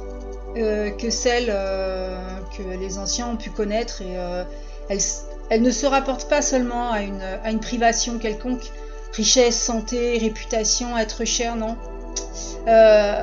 euh, 0.56 0.90
que 0.90 1.10
celle 1.10 1.46
euh, 1.48 2.18
que 2.56 2.62
les 2.62 2.98
anciens 2.98 3.28
ont 3.28 3.36
pu 3.36 3.50
connaître 3.50 4.02
et 4.02 4.14
elle, 4.88 4.98
elle 5.50 5.62
ne 5.62 5.70
se 5.72 5.84
rapporte 5.84 6.28
pas 6.28 6.42
seulement 6.42 6.92
à 6.92 7.02
une, 7.02 7.60
privation 7.60 8.18
quelconque, 8.18 8.70
richesse, 9.12 9.60
santé, 9.60 10.16
réputation, 10.18 10.96
être 10.96 11.24
cher, 11.24 11.56
non. 11.56 11.76
Euh, 12.68 13.22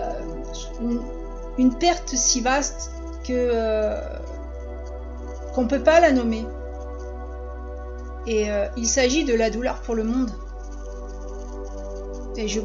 une, 1.57 1.73
perte 1.77 2.09
si 2.09 2.41
vaste 2.41 2.91
que 3.23 3.31
euh, 3.31 4.01
qu'on 5.53 5.63
ne 5.63 5.69
peut 5.69 5.83
pas 5.83 6.01
la 6.01 6.11
nommer. 6.11 6.45
Et 8.25 8.51
euh, 8.51 8.67
il 8.75 8.87
s'agit 8.87 9.23
de 9.23 9.33
la 9.33 9.49
douleur 9.49 9.81
pour 9.81 9.95
le 9.95 10.03
monde. 10.03 10.31
Et 12.35 12.49
je 12.49 12.59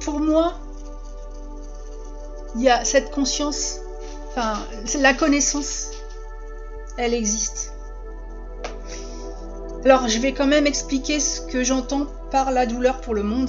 pour 0.00 0.18
moi, 0.18 0.54
il 2.56 2.62
y 2.62 2.68
a 2.68 2.84
cette 2.84 3.10
conscience, 3.10 3.78
enfin 4.30 4.58
la 4.98 5.14
connaissance 5.14 5.90
elle 6.96 7.14
existe. 7.14 7.72
Alors, 9.84 10.08
je 10.08 10.18
vais 10.18 10.32
quand 10.32 10.46
même 10.46 10.66
expliquer 10.66 11.20
ce 11.20 11.40
que 11.40 11.64
j'entends 11.64 12.06
par 12.30 12.50
la 12.50 12.66
douleur 12.66 13.00
pour 13.00 13.14
le 13.14 13.22
monde. 13.22 13.48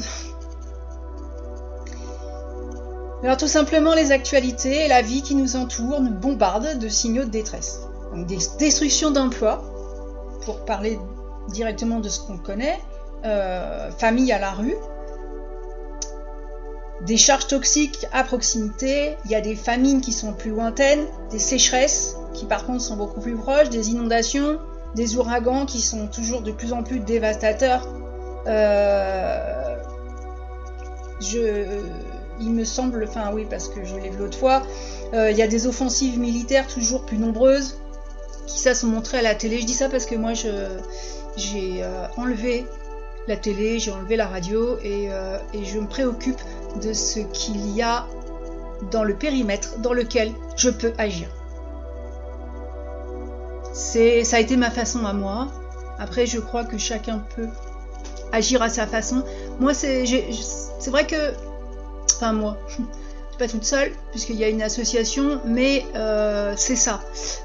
Alors, 3.23 3.35
tout 3.35 3.49
simplement, 3.49 3.93
les 3.93 4.11
actualités 4.11 4.85
et 4.85 4.87
la 4.87 5.01
vie 5.01 5.21
qui 5.21 5.35
nous 5.35 5.57
entoure 5.57 6.01
nous 6.01 6.13
bombardent 6.13 6.79
de 6.79 6.87
signaux 6.87 7.25
de 7.25 7.29
détresse. 7.29 7.81
des 8.15 8.39
destructions 8.59 9.11
d'emplois, 9.11 9.61
pour 10.43 10.63
parler 10.65 10.97
directement 11.49 11.99
de 11.99 12.09
ce 12.09 12.21
qu'on 12.21 12.37
connaît, 12.37 12.79
euh, 13.25 13.91
famille 13.91 14.31
à 14.31 14.39
la 14.39 14.51
rue, 14.51 14.75
des 17.05 17.17
charges 17.17 17.47
toxiques 17.47 18.05
à 18.11 18.23
proximité, 18.23 19.17
il 19.25 19.31
y 19.31 19.35
a 19.35 19.41
des 19.41 19.55
famines 19.55 20.01
qui 20.01 20.11
sont 20.11 20.33
plus 20.33 20.51
lointaines, 20.51 21.05
des 21.31 21.39
sécheresses 21.39 22.15
qui 22.33 22.45
par 22.45 22.65
contre 22.65 22.81
sont 22.81 22.95
beaucoup 22.95 23.19
plus 23.19 23.35
proches, 23.35 23.69
des 23.69 23.89
inondations, 23.89 24.59
des 24.95 25.17
ouragans 25.17 25.65
qui 25.65 25.81
sont 25.81 26.07
toujours 26.07 26.41
de 26.41 26.51
plus 26.51 26.73
en 26.73 26.83
plus 26.83 26.99
dévastateurs. 26.99 27.87
Euh, 28.47 29.75
je, 31.19 31.81
il 32.39 32.51
me 32.51 32.63
semble, 32.63 33.05
enfin 33.07 33.31
oui 33.33 33.45
parce 33.49 33.67
que 33.67 33.83
je 33.83 33.95
l'ai 33.95 34.09
vu 34.09 34.17
l'autre 34.17 34.37
fois, 34.37 34.63
euh, 35.13 35.31
il 35.31 35.37
y 35.37 35.41
a 35.41 35.47
des 35.47 35.67
offensives 35.67 36.19
militaires 36.19 36.67
toujours 36.67 37.05
plus 37.05 37.17
nombreuses 37.17 37.77
qui 38.47 38.59
ça 38.59 38.75
sont 38.75 38.87
montrées 38.87 39.19
à 39.19 39.21
la 39.21 39.35
télé. 39.35 39.59
Je 39.59 39.65
dis 39.65 39.73
ça 39.73 39.89
parce 39.89 40.05
que 40.05 40.15
moi 40.15 40.33
je 40.33 40.49
j'ai 41.37 41.83
euh, 41.83 42.05
enlevé 42.17 42.65
la 43.27 43.37
télé, 43.37 43.79
j'ai 43.79 43.91
enlevé 43.91 44.15
la 44.15 44.27
radio 44.27 44.77
et, 44.83 45.09
et 45.53 45.63
je 45.63 45.79
me 45.79 45.87
préoccupe 45.87 46.39
de 46.81 46.93
ce 46.93 47.19
qu'il 47.19 47.69
y 47.75 47.81
a 47.81 48.07
dans 48.89 49.03
le 49.03 49.13
périmètre 49.13 49.79
dans 49.79 49.93
lequel 49.93 50.31
je 50.55 50.69
peux 50.69 50.93
agir. 50.97 51.27
C'est, 53.73 54.23
ça 54.23 54.37
a 54.37 54.39
été 54.39 54.57
ma 54.57 54.69
façon 54.69 55.05
à 55.05 55.13
moi. 55.13 55.47
Après, 55.99 56.25
je 56.25 56.39
crois 56.39 56.63
que 56.63 56.77
chacun 56.77 57.23
peut 57.35 57.47
agir 58.31 58.61
à 58.61 58.69
sa 58.69 58.87
façon. 58.87 59.23
Moi, 59.59 59.73
c'est, 59.73 60.03
vrai 60.87 61.05
que, 61.05 61.33
enfin 62.15 62.33
moi, 62.33 62.57
je 62.67 62.73
suis 62.73 62.83
pas 63.37 63.47
toute 63.47 63.63
seule 63.63 63.91
puisqu'il 64.11 64.35
y 64.35 64.43
a 64.43 64.49
une 64.49 64.61
association, 64.61 65.41
mais 65.45 65.85
euh, 65.95 66.53
c'est 66.57 66.75
ça. 66.75 67.01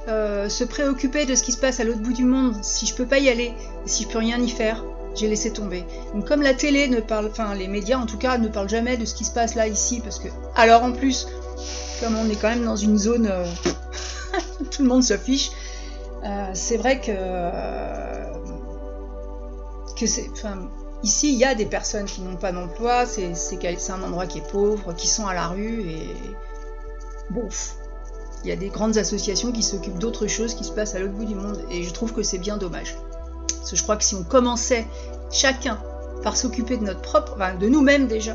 Euh, 0.09 0.49
se 0.49 0.65
préoccuper 0.65 1.27
de 1.27 1.35
ce 1.35 1.43
qui 1.43 1.53
se 1.53 1.59
passe 1.59 1.81
à 1.81 1.85
l'autre 1.85 2.01
bout 2.01 2.13
du 2.13 2.25
monde, 2.25 2.57
si 2.63 2.87
je 2.87 2.95
peux 2.95 3.07
pas 3.07 3.19
y 3.19 3.29
aller, 3.29 3.53
si 3.85 4.05
je 4.05 4.09
peux 4.09 4.19
rien 4.19 4.41
y 4.41 4.49
faire, 4.49 4.85
j'ai 5.17 5.29
laissé 5.29 5.53
tomber. 5.53 5.85
Comme 6.27 6.43
la 6.43 6.55
télé 6.55 6.89
ne 6.89 7.01
parle, 7.01 7.27
enfin 7.27 7.55
les 7.55 7.69
médias 7.69 7.99
en 7.99 8.07
tout 8.07 8.19
cas 8.19 8.39
ne 8.39 8.49
parlent 8.49 8.69
jamais 8.69 8.97
de 8.97 9.05
ce 9.05 9.15
qui 9.15 9.25
se 9.25 9.33
passe 9.33 9.55
là 9.55 9.67
ici, 9.67 10.01
parce 10.01 10.19
que 10.19 10.29
alors 10.55 10.83
en 10.83 10.93
plus, 10.93 11.27
comme 12.01 12.17
on 12.17 12.29
est 12.29 12.37
quand 12.37 12.49
même 12.49 12.65
dans 12.65 12.77
une 12.77 12.99
zone, 12.99 13.27
euh, 13.27 13.45
tout 14.71 14.83
le 14.83 14.89
monde 14.89 15.03
se 15.03 15.17
fiche. 15.17 15.51
Euh, 16.25 16.51
c'est 16.55 16.77
vrai 16.77 17.01
que 17.01 17.11
c'est, 20.07 20.31
ici 21.03 21.33
il 21.33 21.39
y 21.39 21.45
a 21.45 21.55
des 21.55 21.67
personnes 21.67 22.07
qui 22.07 22.21
n'ont 22.21 22.37
pas 22.37 22.53
d'emploi, 22.53 23.07
c'est 23.07 23.35
c'est 23.35 23.91
un 23.91 24.03
endroit 24.03 24.27
qui 24.27 24.39
est 24.39 24.51
pauvre, 24.51 24.95
qui 24.95 25.09
sont 25.09 25.27
à 25.27 25.35
la 25.35 25.49
rue 25.49 25.83
et 25.83 26.09
bon. 27.31 27.49
Il 28.45 28.51
y 28.51 28.53
a 28.53 28.57
des 28.57 28.69
grandes 28.69 28.97
associations 28.97 29.51
qui 29.51 29.63
s'occupent 29.63 29.99
d'autres 29.99 30.27
choses 30.27 30.55
qui 30.55 30.63
se 30.63 30.71
passent 30.71 30.95
à 30.95 31.01
l'autre 31.01 31.15
bout 31.15 31.25
du 31.25 31.35
monde 31.35 31.65
et 31.71 31.83
je 31.83 31.93
trouve 31.93 32.13
que 32.13 32.23
c'est 32.23 32.39
bien 32.39 32.59
dommage. 32.59 32.97
Parce 33.59 33.71
que 33.71 33.77
je 33.77 33.83
crois 33.83 33.97
que 33.97 34.05
si 34.05 34.15
on 34.15 34.23
commençait 34.23 34.87
chacun 35.31 35.79
par 36.23 36.37
s'occuper 36.37 36.77
de 36.77 36.85
notre 36.85 37.03
propre, 37.03 37.33
enfin 37.35 37.55
de 37.55 37.69
nous-mêmes 37.69 38.07
déjà, 38.07 38.35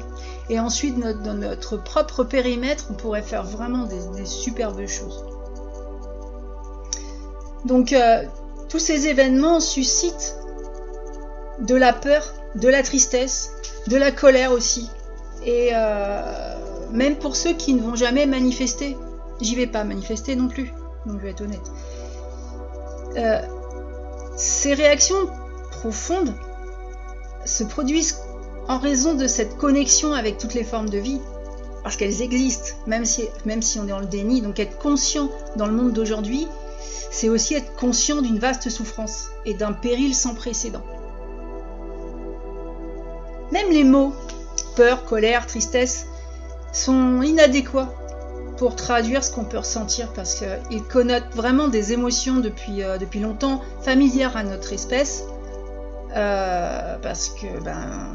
et 0.49 0.59
ensuite 0.59 0.97
notre, 0.97 1.21
dans 1.21 1.33
notre 1.33 1.77
propre 1.77 2.23
périmètre, 2.23 2.87
on 2.89 2.93
pourrait 2.93 3.21
faire 3.21 3.43
vraiment 3.43 3.85
des, 3.85 4.25
superbes 4.25 4.85
choses. 4.87 5.23
Donc 7.65 7.93
euh, 7.93 8.23
tous 8.69 8.79
ces 8.79 9.07
événements 9.07 9.59
suscitent 9.59 10.35
de 11.59 11.75
la 11.75 11.93
peur, 11.93 12.33
de 12.55 12.67
la 12.67 12.83
tristesse, 12.83 13.51
de 13.87 13.97
la 13.97 14.11
colère 14.11 14.51
aussi. 14.51 14.89
Et 15.45 15.69
euh, 15.73 16.55
même 16.91 17.15
pour 17.15 17.35
ceux 17.35 17.53
qui 17.53 17.73
ne 17.73 17.81
vont 17.81 17.95
jamais 17.95 18.25
manifester, 18.25 18.97
j'y 19.39 19.55
vais 19.55 19.67
pas 19.67 19.83
manifester 19.83 20.35
non 20.35 20.47
plus, 20.47 20.71
donc 21.05 21.19
je 21.19 21.23
vais 21.23 21.31
être 21.31 21.41
honnête. 21.41 21.71
Euh, 23.17 23.41
ces 24.35 24.73
réactions 24.73 25.29
profondes 25.71 26.33
se 27.45 27.63
produisent 27.63 28.17
en 28.67 28.77
raison 28.77 29.15
de 29.15 29.27
cette 29.27 29.57
connexion 29.57 30.13
avec 30.13 30.37
toutes 30.37 30.53
les 30.53 30.63
formes 30.63 30.89
de 30.89 30.97
vie, 30.97 31.19
parce 31.83 31.95
qu'elles 31.95 32.21
existent, 32.21 32.75
même 32.85 33.05
si, 33.05 33.29
on 33.79 33.85
est 33.85 33.89
dans 33.89 33.99
le 33.99 34.05
déni. 34.05 34.41
Donc 34.41 34.59
être 34.59 34.77
conscient 34.77 35.29
dans 35.55 35.65
le 35.65 35.73
monde 35.73 35.93
d'aujourd'hui, 35.93 36.47
c'est 37.11 37.29
aussi 37.29 37.55
être 37.55 37.75
conscient 37.75 38.21
d'une 38.21 38.39
vaste 38.39 38.69
souffrance 38.69 39.29
et 39.45 39.53
d'un 39.53 39.73
péril 39.73 40.15
sans 40.15 40.35
précédent. 40.35 40.83
Même 43.51 43.69
les 43.71 43.83
mots 43.83 44.13
peur, 44.75 45.05
colère, 45.05 45.45
tristesse 45.47 46.05
sont 46.71 47.21
inadéquats 47.21 47.93
pour 48.61 48.75
traduire 48.75 49.23
ce 49.23 49.31
qu'on 49.31 49.43
peut 49.43 49.57
ressentir 49.57 50.13
parce 50.13 50.35
qu'il 50.35 50.83
connote 50.83 51.23
vraiment 51.33 51.67
des 51.67 51.93
émotions 51.93 52.35
depuis, 52.35 52.83
euh, 52.83 52.99
depuis 52.99 53.19
longtemps 53.19 53.59
familières 53.81 54.37
à 54.37 54.43
notre 54.43 54.71
espèce. 54.71 55.23
Euh, 56.15 56.95
parce 57.01 57.29
que 57.29 57.59
ben, 57.63 58.13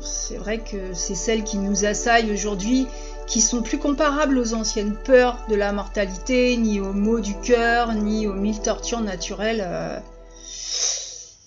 c'est 0.00 0.36
vrai 0.36 0.58
que 0.58 0.94
c'est 0.94 1.16
celles 1.16 1.42
qui 1.42 1.58
nous 1.58 1.84
assaillent 1.84 2.32
aujourd'hui 2.32 2.86
qui 3.26 3.40
sont 3.40 3.60
plus 3.60 3.78
comparables 3.78 4.38
aux 4.38 4.54
anciennes 4.54 4.96
peurs 5.04 5.44
de 5.48 5.56
la 5.56 5.72
mortalité, 5.72 6.56
ni 6.56 6.78
aux 6.78 6.92
maux 6.92 7.18
du 7.18 7.34
cœur, 7.40 7.92
ni 7.92 8.28
aux 8.28 8.34
mille 8.34 8.60
tortures 8.60 9.00
naturelles. 9.00 9.64
Euh, 9.66 9.98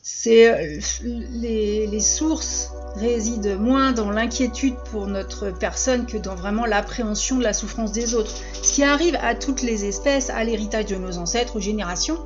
c'est 0.02 0.78
les, 1.04 1.88
les 1.88 2.00
sources 2.02 2.70
réside 2.96 3.58
moins 3.60 3.92
dans 3.92 4.12
l'inquiétude 4.12 4.76
pour 4.92 5.08
notre 5.08 5.50
personne 5.50 6.06
que 6.06 6.18
dans 6.18 6.36
vraiment 6.36 6.66
l'appréhension 6.66 7.38
de 7.38 7.44
la 7.44 7.54
souffrance 7.54 7.92
des 7.92 8.14
autres. 8.14 8.32
Ce 8.62 8.74
qui 8.74 8.84
arrive 8.84 9.18
à 9.22 9.36
toutes 9.36 9.62
les 9.62 9.86
espèces, 9.86 10.30
à 10.30 10.44
l'héritage 10.44 10.86
de 10.86 10.96
nos 10.96 11.18
ancêtres, 11.18 11.58
aux 11.58 11.62
générations, 11.62 12.20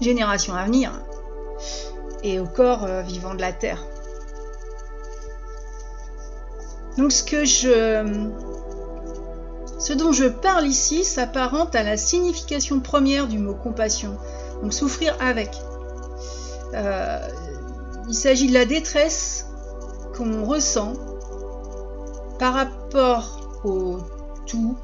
générations 0.00 0.54
à 0.54 0.64
venir, 0.64 0.92
et 2.22 2.38
au 2.38 2.46
corps 2.46 2.84
euh, 2.84 3.02
vivant 3.02 3.34
de 3.34 3.40
la 3.40 3.52
Terre. 3.52 3.82
Donc 6.98 7.12
ce 7.12 7.22
que 7.22 7.44
je 7.44 8.30
Ce 9.78 9.92
dont 9.92 10.12
je 10.12 10.24
parle 10.24 10.66
ici 10.66 11.04
s'apparente 11.04 11.74
à 11.74 11.82
la 11.82 11.96
signification 11.96 12.80
première 12.80 13.28
du 13.28 13.38
mot 13.38 13.54
compassion, 13.54 14.16
donc 14.62 14.72
souffrir 14.72 15.16
avec. 15.20 15.50
Euh, 16.74 17.20
il 18.08 18.14
s'agit 18.14 18.48
de 18.48 18.54
la 18.54 18.64
détresse 18.64 19.46
qu'on 20.16 20.44
ressent 20.44 20.94
par 22.38 22.54
rapport 22.54 23.60
au 23.64 23.98
tout 24.46 24.76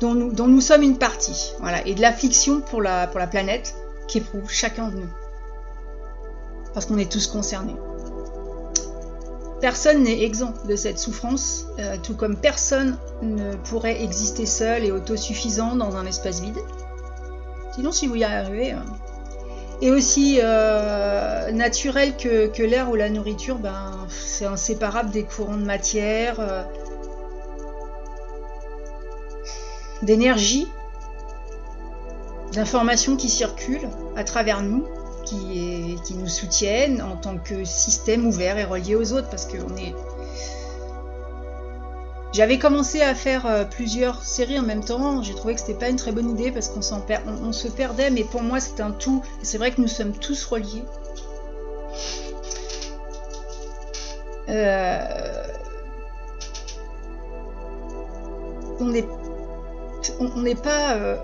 dont 0.00 0.14
nous, 0.14 0.60
sommes 0.60 0.82
une 0.82 0.96
partie, 0.96 1.52
voilà, 1.60 1.84
et 1.86 1.94
de 1.94 2.00
l'affliction 2.00 2.60
pour 2.60 2.80
la, 2.80 3.08
pour 3.08 3.18
la 3.18 3.26
planète 3.26 3.74
qu'éprouve 4.06 4.48
chacun 4.48 4.88
de 4.88 4.96
nous. 4.96 5.08
Parce 6.72 6.86
qu'on 6.86 6.98
est 6.98 7.10
tous 7.10 7.26
concernés. 7.26 7.74
Personne 9.60 10.04
n'est 10.04 10.22
exempt 10.22 10.66
de 10.66 10.76
cette 10.76 11.00
souffrance, 11.00 11.66
euh, 11.80 11.96
tout 12.00 12.14
comme 12.14 12.36
personne 12.36 12.96
ne 13.22 13.56
pourrait 13.56 14.04
exister 14.04 14.46
seul 14.46 14.84
et 14.84 14.92
autosuffisant 14.92 15.74
dans 15.74 15.96
un 15.96 16.06
espace 16.06 16.40
vide. 16.40 16.58
Sinon, 17.74 17.90
si 17.90 18.06
vous 18.06 18.14
y 18.14 18.22
arrivez, 18.22 18.74
euh, 18.74 18.76
et 19.80 19.90
aussi 19.90 20.40
euh, 20.42 21.50
naturel 21.52 22.16
que, 22.16 22.62
l'air 22.62 22.90
ou 22.90 22.96
la 22.96 23.08
nourriture, 23.10 23.56
ben, 23.56 24.06
c'est 24.08 24.46
inséparable 24.46 25.10
des 25.10 25.24
courants 25.24 25.56
de 25.56 25.64
matière, 25.64 26.66
d'énergie, 30.02 30.68
d'informations 32.52 33.16
qui 33.16 33.28
circulent 33.28 33.88
à 34.16 34.24
travers 34.24 34.62
nous 34.62 34.84
qui, 35.24 35.96
qui 36.04 36.14
nous 36.14 36.28
soutiennent 36.28 37.02
en 37.02 37.16
tant 37.16 37.36
que 37.36 37.64
système 37.64 38.26
ouvert 38.26 38.58
et 38.58 38.64
relié 38.64 38.96
aux 38.96 39.12
autres 39.12 39.28
parce 39.28 39.46
qu'on 39.46 39.76
est 39.76 39.94
j'avais 42.32 42.58
commencé 42.58 43.00
à 43.00 43.14
faire 43.14 43.46
euh, 43.46 43.64
plusieurs 43.64 44.22
séries 44.22 44.58
en 44.58 44.62
même 44.62 44.84
temps. 44.84 45.22
J'ai 45.22 45.34
trouvé 45.34 45.54
que 45.54 45.60
c'était 45.60 45.74
pas 45.74 45.88
une 45.88 45.96
très 45.96 46.12
bonne 46.12 46.30
idée 46.30 46.52
parce 46.52 46.68
qu'on 46.68 46.80
on, 47.42 47.52
se 47.52 47.68
perdait, 47.68 48.10
mais 48.10 48.24
pour 48.24 48.42
moi 48.42 48.60
c'est 48.60 48.80
un 48.80 48.90
tout. 48.90 49.22
C'est 49.42 49.58
vrai 49.58 49.70
que 49.70 49.80
nous 49.80 49.88
sommes 49.88 50.12
tous 50.12 50.44
reliés. 50.44 50.84
Euh, 54.48 55.46
on 58.80 58.84
n'est 60.40 60.54
pas 60.54 60.94
euh, 60.94 61.16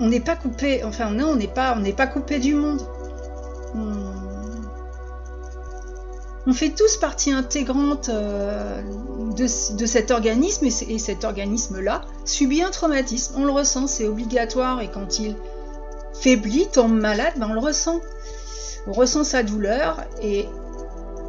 on 0.00 0.08
n'est 0.08 0.20
pas 0.20 0.36
coupé, 0.36 0.82
enfin 0.84 1.10
non, 1.10 1.28
on 1.28 1.36
n'est 1.36 1.46
pas, 1.46 2.06
coupé 2.06 2.38
du 2.38 2.54
monde. 2.54 2.80
On... 6.46 6.52
fait 6.52 6.70
tous 6.70 6.96
partie 6.96 7.32
intégrante 7.32 8.10
de, 9.36 9.86
cet 9.86 10.10
organisme 10.10 10.66
et, 10.66 10.98
cet 10.98 11.24
organisme-là 11.24 12.02
subit 12.24 12.62
un 12.62 12.70
traumatisme. 12.70 13.34
On 13.36 13.44
le 13.44 13.52
ressent, 13.52 13.86
c'est 13.86 14.06
obligatoire 14.06 14.80
et 14.80 14.90
quand 14.90 15.18
il 15.18 15.36
faiblit, 16.14 16.68
tombe 16.72 16.92
malade, 16.92 17.34
ben 17.36 17.48
on 17.50 17.54
le 17.54 17.60
ressent. 17.60 18.00
On 18.86 18.92
ressent 18.92 19.24
sa 19.24 19.42
douleur 19.42 20.04
et 20.22 20.48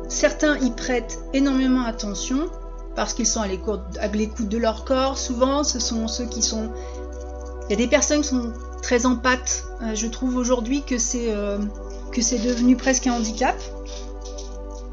certains 0.09 0.57
y 0.59 0.71
prêtent 0.71 1.19
énormément 1.33 1.85
attention 1.85 2.49
parce 2.95 3.13
qu'ils 3.13 3.27
sont 3.27 3.41
à 3.41 3.47
l'écoute 3.47 4.47
de 4.47 4.57
leur 4.57 4.85
corps. 4.85 5.17
Souvent, 5.17 5.63
ce 5.63 5.79
sont 5.79 6.07
ceux 6.07 6.25
qui 6.25 6.41
sont 6.41 6.69
il 7.67 7.71
y 7.71 7.73
a 7.73 7.77
des 7.77 7.87
personnes 7.87 8.21
qui 8.21 8.27
sont 8.27 8.53
très 8.81 9.05
en 9.05 9.15
pâte. 9.15 9.63
Euh, 9.81 9.95
je 9.95 10.05
trouve 10.07 10.35
aujourd'hui 10.35 10.83
que 10.83 10.99
c'est 10.99 11.33
euh, 11.33 11.57
que 12.11 12.21
c'est 12.21 12.39
devenu 12.39 12.75
presque 12.75 13.07
un 13.07 13.13
handicap. 13.13 13.55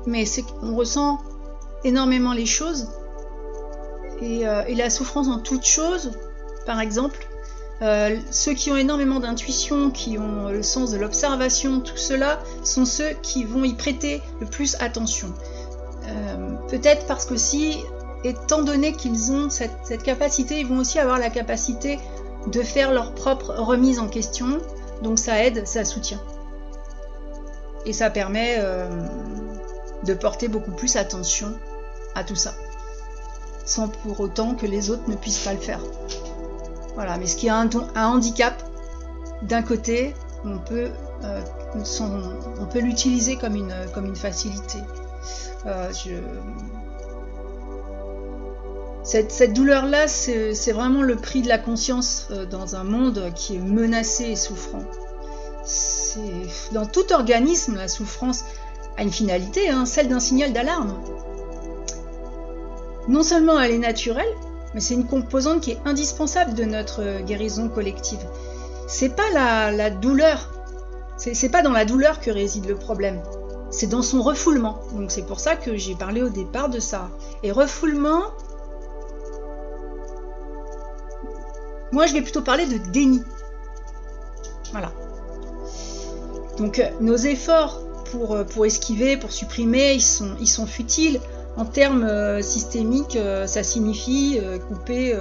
Mais 0.06 0.24
qu'on 0.60 0.74
ressent 0.74 1.20
énormément 1.84 2.32
les 2.32 2.46
choses. 2.46 2.88
Et, 4.22 4.46
euh, 4.46 4.62
et, 4.66 4.74
la 4.74 4.88
souffrance 4.88 5.28
en 5.28 5.38
toute 5.38 5.64
chose, 5.64 6.12
par 6.64 6.80
exemple, 6.80 7.26
ceux 8.30 8.52
qui 8.52 8.70
ont 8.70 8.76
énormément 8.76 9.18
d'intuition, 9.18 9.90
qui 9.90 10.16
ont 10.16 10.50
le 10.50 10.62
sens 10.62 10.92
de 10.92 10.98
l'observation, 10.98 11.80
tout 11.80 11.96
cela, 11.96 12.38
sont 12.62 12.84
ceux 12.84 13.10
qui 13.22 13.42
vont 13.42 13.64
y 13.64 13.74
prêter 13.74 14.22
le 14.40 14.46
plus 14.46 14.76
attention. 14.78 15.34
Peut-être 16.68 17.06
parce 17.06 17.26
que 17.26 17.36
si, 17.36 17.82
étant 18.24 18.62
donné 18.62 18.92
qu'ils 18.92 19.32
ont 19.32 19.50
cette, 19.50 20.02
capacité, 20.02 20.60
ils 20.60 20.66
vont 20.66 20.78
aussi 20.78 20.98
avoir 20.98 21.18
la 21.18 21.30
capacité 21.30 21.98
de 22.46 22.62
faire 22.62 22.92
leur 22.92 23.14
propre 23.14 23.54
remise 23.58 23.98
en 23.98 24.08
question. 24.08 24.58
Donc 25.02 25.18
ça 25.18 25.44
aide, 25.44 25.66
ça 25.66 25.84
soutient. 25.84 26.20
Et 27.84 27.92
ça 27.92 28.10
permet 28.10 28.56
euh, 28.58 28.88
de 30.04 30.14
porter 30.14 30.48
beaucoup 30.48 30.70
plus 30.70 30.96
attention 30.96 31.52
à 32.14 32.24
tout 32.24 32.36
ça. 32.36 32.54
Sans 33.64 33.88
pour 33.88 34.20
autant 34.20 34.54
que 34.54 34.66
les 34.66 34.90
autres 34.90 35.08
ne 35.08 35.16
puissent 35.16 35.44
pas 35.44 35.54
le 35.54 35.60
faire. 35.60 35.80
Voilà, 36.94 37.16
mais 37.16 37.26
ce 37.26 37.36
qui 37.36 37.48
a 37.48 37.56
un, 37.56 37.68
handicap, 37.94 38.62
d'un 39.42 39.62
côté, 39.62 40.14
on 40.44 40.58
peut, 40.58 40.90
euh, 41.24 41.40
l'utiliser 42.74 43.36
comme 43.36 43.56
une, 43.56 44.16
facilité. 44.16 44.78
Euh, 45.66 45.90
cette, 49.04 49.52
douleur-là, 49.52 50.06
c'est 50.06 50.72
vraiment 50.72 51.02
le 51.02 51.16
prix 51.16 51.42
de 51.42 51.48
la 51.48 51.58
conscience 51.58 52.28
euh, 52.30 52.46
dans 52.46 52.76
un 52.76 52.84
monde 52.84 53.32
qui 53.34 53.56
est 53.56 53.60
menacé 53.60 54.24
et 54.24 54.36
souffrant. 54.36 54.82
Dans 56.72 56.86
tout 56.86 57.12
organisme, 57.12 57.76
la 57.76 57.88
souffrance 57.88 58.44
a 58.96 59.02
une 59.02 59.12
finalité, 59.12 59.70
hein, 59.70 59.86
celle 59.86 60.08
d'un 60.08 60.20
signal 60.20 60.52
d'alarme. 60.52 60.94
Non 63.08 63.22
seulement 63.22 63.60
elle 63.60 63.72
est 63.72 63.78
naturelle, 63.78 64.32
mais 64.74 64.80
c'est 64.80 64.94
une 64.94 65.06
composante 65.06 65.60
qui 65.60 65.72
est 65.72 65.78
indispensable 65.84 66.54
de 66.54 66.64
notre 66.64 67.22
guérison 67.22 67.68
collective. 67.68 68.20
C'est 68.86 69.14
pas 69.14 69.30
la, 69.32 69.90
douleur, 69.90 70.50
c'est 71.16 71.48
pas 71.48 71.62
dans 71.62 71.72
la 71.72 71.84
douleur 71.84 72.20
que 72.20 72.30
réside 72.30 72.66
le 72.66 72.76
problème, 72.76 73.22
c'est 73.70 73.88
dans 73.88 74.02
son 74.02 74.22
refoulement. 74.22 74.80
Donc 74.94 75.10
c'est 75.10 75.26
pour 75.26 75.40
ça 75.40 75.56
que 75.56 75.76
j'ai 75.76 75.94
parlé 75.94 76.22
au 76.22 76.28
départ 76.28 76.68
de 76.68 76.78
ça. 76.78 77.10
Et 77.42 77.50
refoulement, 77.50 78.22
Moi, 81.92 82.06
je 82.06 82.14
vais 82.14 82.22
plutôt 82.22 82.40
parler 82.40 82.66
de 82.66 82.78
déni. 82.78 83.22
Voilà. 84.72 84.92
Donc, 86.56 86.78
euh, 86.78 86.88
nos 87.00 87.16
efforts 87.16 87.80
pour, 88.10 88.32
euh, 88.34 88.44
pour 88.44 88.64
esquiver, 88.64 89.18
pour 89.18 89.30
supprimer, 89.30 89.94
ils 89.94 90.48
sont 90.48 90.66
futiles. 90.66 91.20
En 91.56 91.64
termes 91.64 92.04
euh, 92.04 92.40
systémiques, 92.40 93.18
ça 93.46 93.62
signifie 93.62 94.40
couper, 94.68 95.16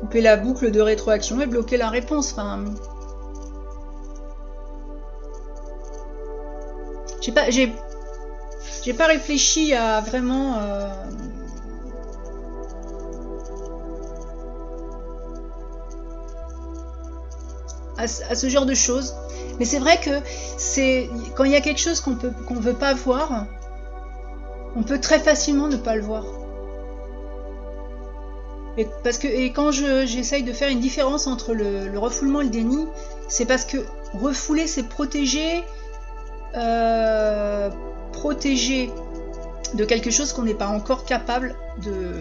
couper 0.00 0.20
la 0.20 0.36
boucle 0.36 0.70
de 0.70 0.80
rétroaction 0.80 1.40
et 1.40 1.46
bloquer 1.46 1.76
la 1.76 1.88
réponse. 1.88 2.32
Enfin, 2.32 2.64
j'ai 7.20 8.92
pas 8.92 9.06
réfléchi 9.06 9.74
à 9.74 10.00
vraiment 10.00 10.58
à, 17.98 18.06
ce 18.06 18.48
genre 18.48 18.66
de 18.66 18.74
choses. 18.74 19.14
Mais 19.58 19.64
c'est 19.64 19.78
vrai 19.78 19.98
que 19.98 20.10
c'est 20.56 21.10
quand 21.34 21.44
il 21.44 21.52
y 21.52 21.56
a 21.56 21.60
quelque 21.60 21.80
chose 21.80 22.00
qu'on 22.00 22.14
peut 22.14 22.32
qu'on 22.46 22.54
veut 22.54 22.74
pas 22.74 22.94
voir, 22.94 23.46
on 24.76 24.82
peut 24.82 25.00
très 25.00 25.18
facilement 25.18 25.68
ne 25.68 25.76
pas 25.76 25.96
le 25.96 26.02
voir. 26.02 26.24
Et 28.78 28.86
parce 29.04 29.18
que 29.18 29.26
et 29.26 29.52
quand 29.52 29.70
j'essaye 29.70 30.42
de 30.42 30.52
faire 30.52 30.70
une 30.70 30.80
différence 30.80 31.26
entre 31.26 31.52
le, 31.52 31.98
refoulement 31.98 32.40
et 32.40 32.44
le 32.44 32.50
déni, 32.50 32.86
c'est 33.28 33.44
parce 33.44 33.66
que 33.66 33.78
refouler 34.14 34.66
c'est 34.66 34.88
protéger, 34.88 35.62
euh, 36.56 37.70
protéger 38.12 38.90
de 39.74 39.84
quelque 39.84 40.10
chose 40.10 40.32
qu'on 40.32 40.42
n'est 40.42 40.54
pas 40.54 40.68
encore 40.68 41.04
capable 41.04 41.54
de 41.82 42.14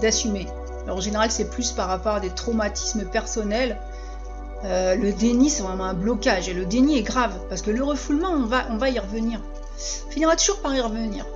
d'assumer. 0.00 0.46
Alors, 0.84 0.98
en 0.98 1.00
général, 1.00 1.30
c'est 1.30 1.48
plus 1.48 1.72
par 1.72 1.88
rapport 1.88 2.16
à 2.16 2.20
des 2.20 2.30
traumatismes 2.30 3.04
personnels. 3.04 3.78
Euh, 4.64 4.94
le 4.94 5.12
déni, 5.12 5.50
c'est 5.50 5.62
vraiment 5.62 5.84
un 5.84 5.94
blocage. 5.94 6.48
Et 6.48 6.54
le 6.54 6.66
déni 6.66 6.98
est 6.98 7.02
grave. 7.02 7.32
Parce 7.48 7.62
que 7.62 7.70
le 7.70 7.82
refoulement, 7.82 8.30
on 8.30 8.46
va, 8.46 8.64
on 8.70 8.76
va 8.76 8.90
y 8.90 8.98
revenir. 8.98 9.40
On 10.06 10.10
finira 10.10 10.36
toujours 10.36 10.60
par 10.60 10.74
y 10.74 10.80
revenir. 10.80 11.26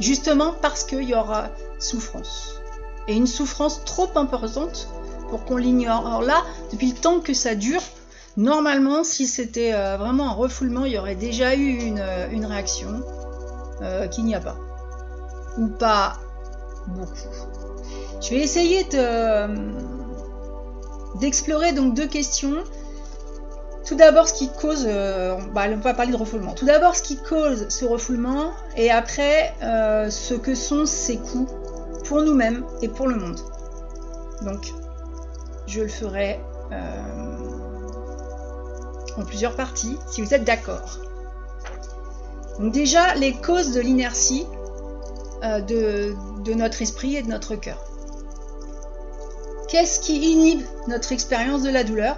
Justement 0.00 0.54
parce 0.60 0.84
qu'il 0.84 1.02
y 1.02 1.14
aura 1.14 1.48
souffrance. 1.78 2.60
Et 3.08 3.14
une 3.14 3.26
souffrance 3.26 3.84
trop 3.84 4.10
importante 4.16 4.88
pour 5.28 5.44
qu'on 5.44 5.56
l'ignore. 5.56 6.06
Alors 6.06 6.22
là, 6.22 6.42
depuis 6.72 6.90
le 6.90 6.96
temps 6.96 7.20
que 7.20 7.34
ça 7.34 7.54
dure, 7.54 7.82
normalement, 8.36 9.04
si 9.04 9.26
c'était 9.26 9.74
euh, 9.74 9.96
vraiment 9.98 10.30
un 10.30 10.32
refoulement, 10.32 10.84
il 10.84 10.92
y 10.92 10.98
aurait 10.98 11.16
déjà 11.16 11.54
eu 11.54 11.78
une, 11.78 12.00
euh, 12.00 12.28
réaction 12.48 13.02
qu'il 14.10 14.26
n'y 14.26 14.34
a 14.34 14.40
pas. 14.40 14.58
Ou 15.56 15.68
pas 15.68 16.18
beaucoup. 16.86 17.59
Je 18.20 18.30
vais 18.30 18.40
essayer 18.40 18.86
d'explorer 21.20 21.72
donc 21.72 21.94
deux 21.94 22.06
questions. 22.06 22.56
tout 23.86 23.96
d'abord 23.96 24.28
ce 24.28 24.34
qui 24.34 24.48
cause, 24.52 24.84
euh, 24.86 25.36
bah, 25.54 25.62
on 25.72 25.76
va 25.78 25.94
parler 25.94 26.12
de 26.12 26.16
refoulement. 26.16 26.52
Tout 26.52 26.66
d'abord 26.66 26.94
ce 26.94 27.02
qui 27.02 27.16
cause 27.16 27.68
ce 27.70 27.84
refoulement 27.84 28.52
et 28.76 28.90
après 28.90 29.54
euh, 29.62 30.10
ce 30.10 30.34
que 30.34 30.54
sont 30.54 30.86
ces 30.86 31.16
coûts 31.16 31.48
pour 32.04 32.22
nous-mêmes 32.22 32.64
et 32.82 32.88
pour 32.88 33.08
le 33.08 33.16
monde. 33.16 33.40
Donc 34.42 34.72
je 35.66 35.80
le 35.80 35.88
ferai 35.88 36.40
euh, 36.72 36.76
en 39.16 39.24
plusieurs 39.24 39.56
parties 39.56 39.96
si 40.10 40.22
vous 40.22 40.34
êtes 40.34 40.44
d'accord. 40.44 40.98
Donc 42.58 42.72
déjà 42.72 43.14
les 43.14 43.32
causes 43.32 43.72
de 43.72 43.80
l'inertie 43.80 44.46
de 45.42 46.14
notre 46.54 46.82
esprit 46.82 47.16
et 47.16 47.22
de 47.22 47.28
notre 47.28 47.56
cœur. 47.56 47.89
Qu'est-ce 49.70 50.00
qui 50.00 50.16
inhibe 50.16 50.62
notre 50.88 51.12
expérience 51.12 51.62
de 51.62 51.70
la 51.70 51.84
douleur 51.84 52.16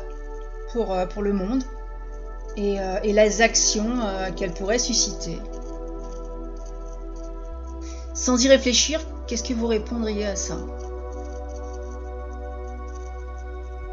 pour, 0.72 0.92
euh, 0.92 1.04
pour 1.04 1.22
le 1.22 1.34
monde 1.34 1.62
et, 2.56 2.80
euh, 2.80 2.98
et 3.02 3.12
les 3.12 3.42
actions 3.42 4.00
euh, 4.00 4.30
qu'elle 4.32 4.52
pourrait 4.52 4.78
susciter. 4.78 5.38
Sans 8.14 8.42
y 8.42 8.48
réfléchir, 8.48 9.00
qu'est-ce 9.26 9.42
que 9.42 9.52
vous 9.52 9.66
répondriez 9.66 10.26
à 10.26 10.36
ça? 10.36 10.56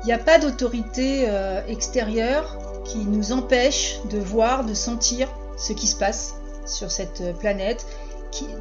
Il 0.04 0.06
n'y 0.06 0.13
a 0.13 0.17
pas 0.17 0.39
d'autorité 0.39 1.28
extérieure 1.67 2.58
qui 2.86 3.00
nous 3.00 3.34
empêche 3.34 4.00
de 4.10 4.17
voir, 4.17 4.63
de 4.63 4.74
sentir 4.74 5.28
ce 5.58 5.74
qui 5.74 5.88
se 5.88 5.98
passe 5.98 6.36
sur 6.65 6.89
cette 6.89 7.38
planète, 7.39 7.86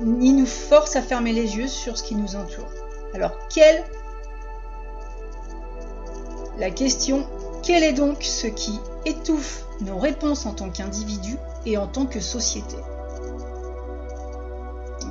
ni 0.01 0.33
nous 0.33 0.47
force 0.47 0.97
à 0.97 1.03
fermer 1.03 1.33
les 1.33 1.57
yeux 1.57 1.69
sur 1.69 1.97
ce 1.97 2.03
qui 2.03 2.17
nous 2.17 2.35
entoure. 2.35 2.69
Alors, 3.15 3.39
quelle 3.49 3.85
la 6.59 6.71
question 6.71 7.27
quel 7.63 7.83
est 7.83 7.93
donc 7.93 8.23
ce 8.23 8.47
qui 8.47 8.81
étouffe 9.05 9.65
nos 9.81 9.99
réponses 9.99 10.47
en 10.47 10.55
tant 10.55 10.71
qu'individu 10.71 11.37
et 11.67 11.77
en 11.77 11.87
tant 11.87 12.07
que 12.07 12.21
société? 12.21 12.77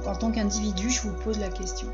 En 0.06 0.16
tant 0.16 0.32
qu'individu, 0.32 0.90
je 0.90 1.02
vous 1.02 1.14
pose 1.14 1.38
la 1.40 1.50
question. 1.50 1.88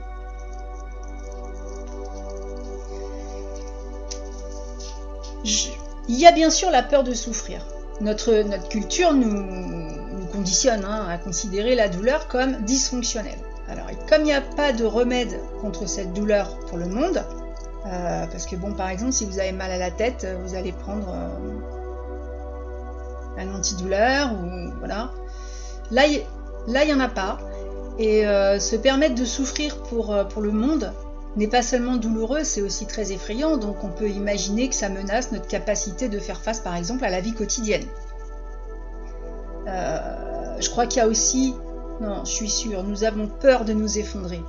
Il 6.08 6.20
y 6.20 6.28
a 6.28 6.32
bien 6.32 6.50
sûr 6.50 6.70
la 6.70 6.84
peur 6.84 7.04
de 7.04 7.14
souffrir. 7.14 7.66
Notre, 8.02 8.44
culture 8.70 9.14
nous, 9.14 9.32
nous 9.32 10.26
conditionne 10.28 10.86
hein, 10.86 11.08
à 11.10 11.18
considérer 11.18 11.76
la 11.76 11.90
douleur 11.90 12.28
comme 12.28 12.62
dysfonctionnelle. 12.64 13.40
Alors, 13.68 13.88
comme 14.08 14.22
il 14.22 14.26
n'y 14.26 14.34
a 14.34 14.42
pas 14.42 14.74
de 14.74 14.86
remède 14.86 15.40
contre 15.62 15.88
cette 15.88 16.14
douleur 16.14 16.58
pour 16.68 16.78
le 16.78 16.86
monde, 16.86 17.24
euh, 17.86 18.26
parce 18.28 18.46
que 18.46 18.56
bon, 18.56 18.74
par 18.74 18.90
exemple, 18.90 19.12
si 19.12 19.26
vous 19.26 19.40
avez 19.40 19.52
mal 19.52 19.72
à 19.72 19.78
la 19.78 19.92
tête, 19.92 20.26
vous 20.44 20.56
allez 20.56 20.72
prendre 20.72 21.10
euh, 21.10 21.28
un 23.38 23.54
antidouleur 23.54 24.32
ou 24.34 24.72
voilà. 24.80 25.12
Là, 25.92 26.08
il 26.08 26.24
n'y 26.68 26.94
en 26.94 27.00
a 27.00 27.10
pas. 27.10 27.40
Et 28.00 28.26
euh, 28.26 28.60
se 28.60 28.76
permettre 28.76 29.16
de 29.16 29.26
souffrir 29.26 29.78
pour, 29.84 30.16
pour 30.30 30.42
le 30.42 30.52
monde 30.52 30.94
n'est 31.36 31.48
pas 31.48 31.62
seulement 31.62 31.96
douloureux, 31.96 32.44
c'est 32.44 32.62
aussi 32.62 32.86
très 32.86 33.12
effrayant. 33.12 33.58
Donc 33.58 33.84
on 33.84 33.90
peut 33.90 34.10
imaginer 34.10 34.70
que 34.70 34.76
ça 34.76 34.90
menace 34.90 35.32
notre 35.32 35.48
capacité 35.48 36.10
de 36.10 36.20
faire 36.20 36.42
face, 36.42 36.62
par 36.62 36.76
exemple, 36.76 37.04
à 37.04 37.10
la 37.10 37.22
vie 37.22 37.34
quotidienne. 37.34 37.86
je 39.66 40.70
crois 40.70 40.88
qu'il 40.88 41.02
y 41.02 41.06
a 41.06 41.08
aussi, 41.08 41.54
non, 42.02 42.24
je 42.24 42.32
suis 42.32 42.50
sûre, 42.50 42.84
nous 42.84 43.04
avons 43.04 43.28
peur 43.28 43.66
de 43.66 43.74
nous 43.74 43.98
effondrer. 43.98 44.42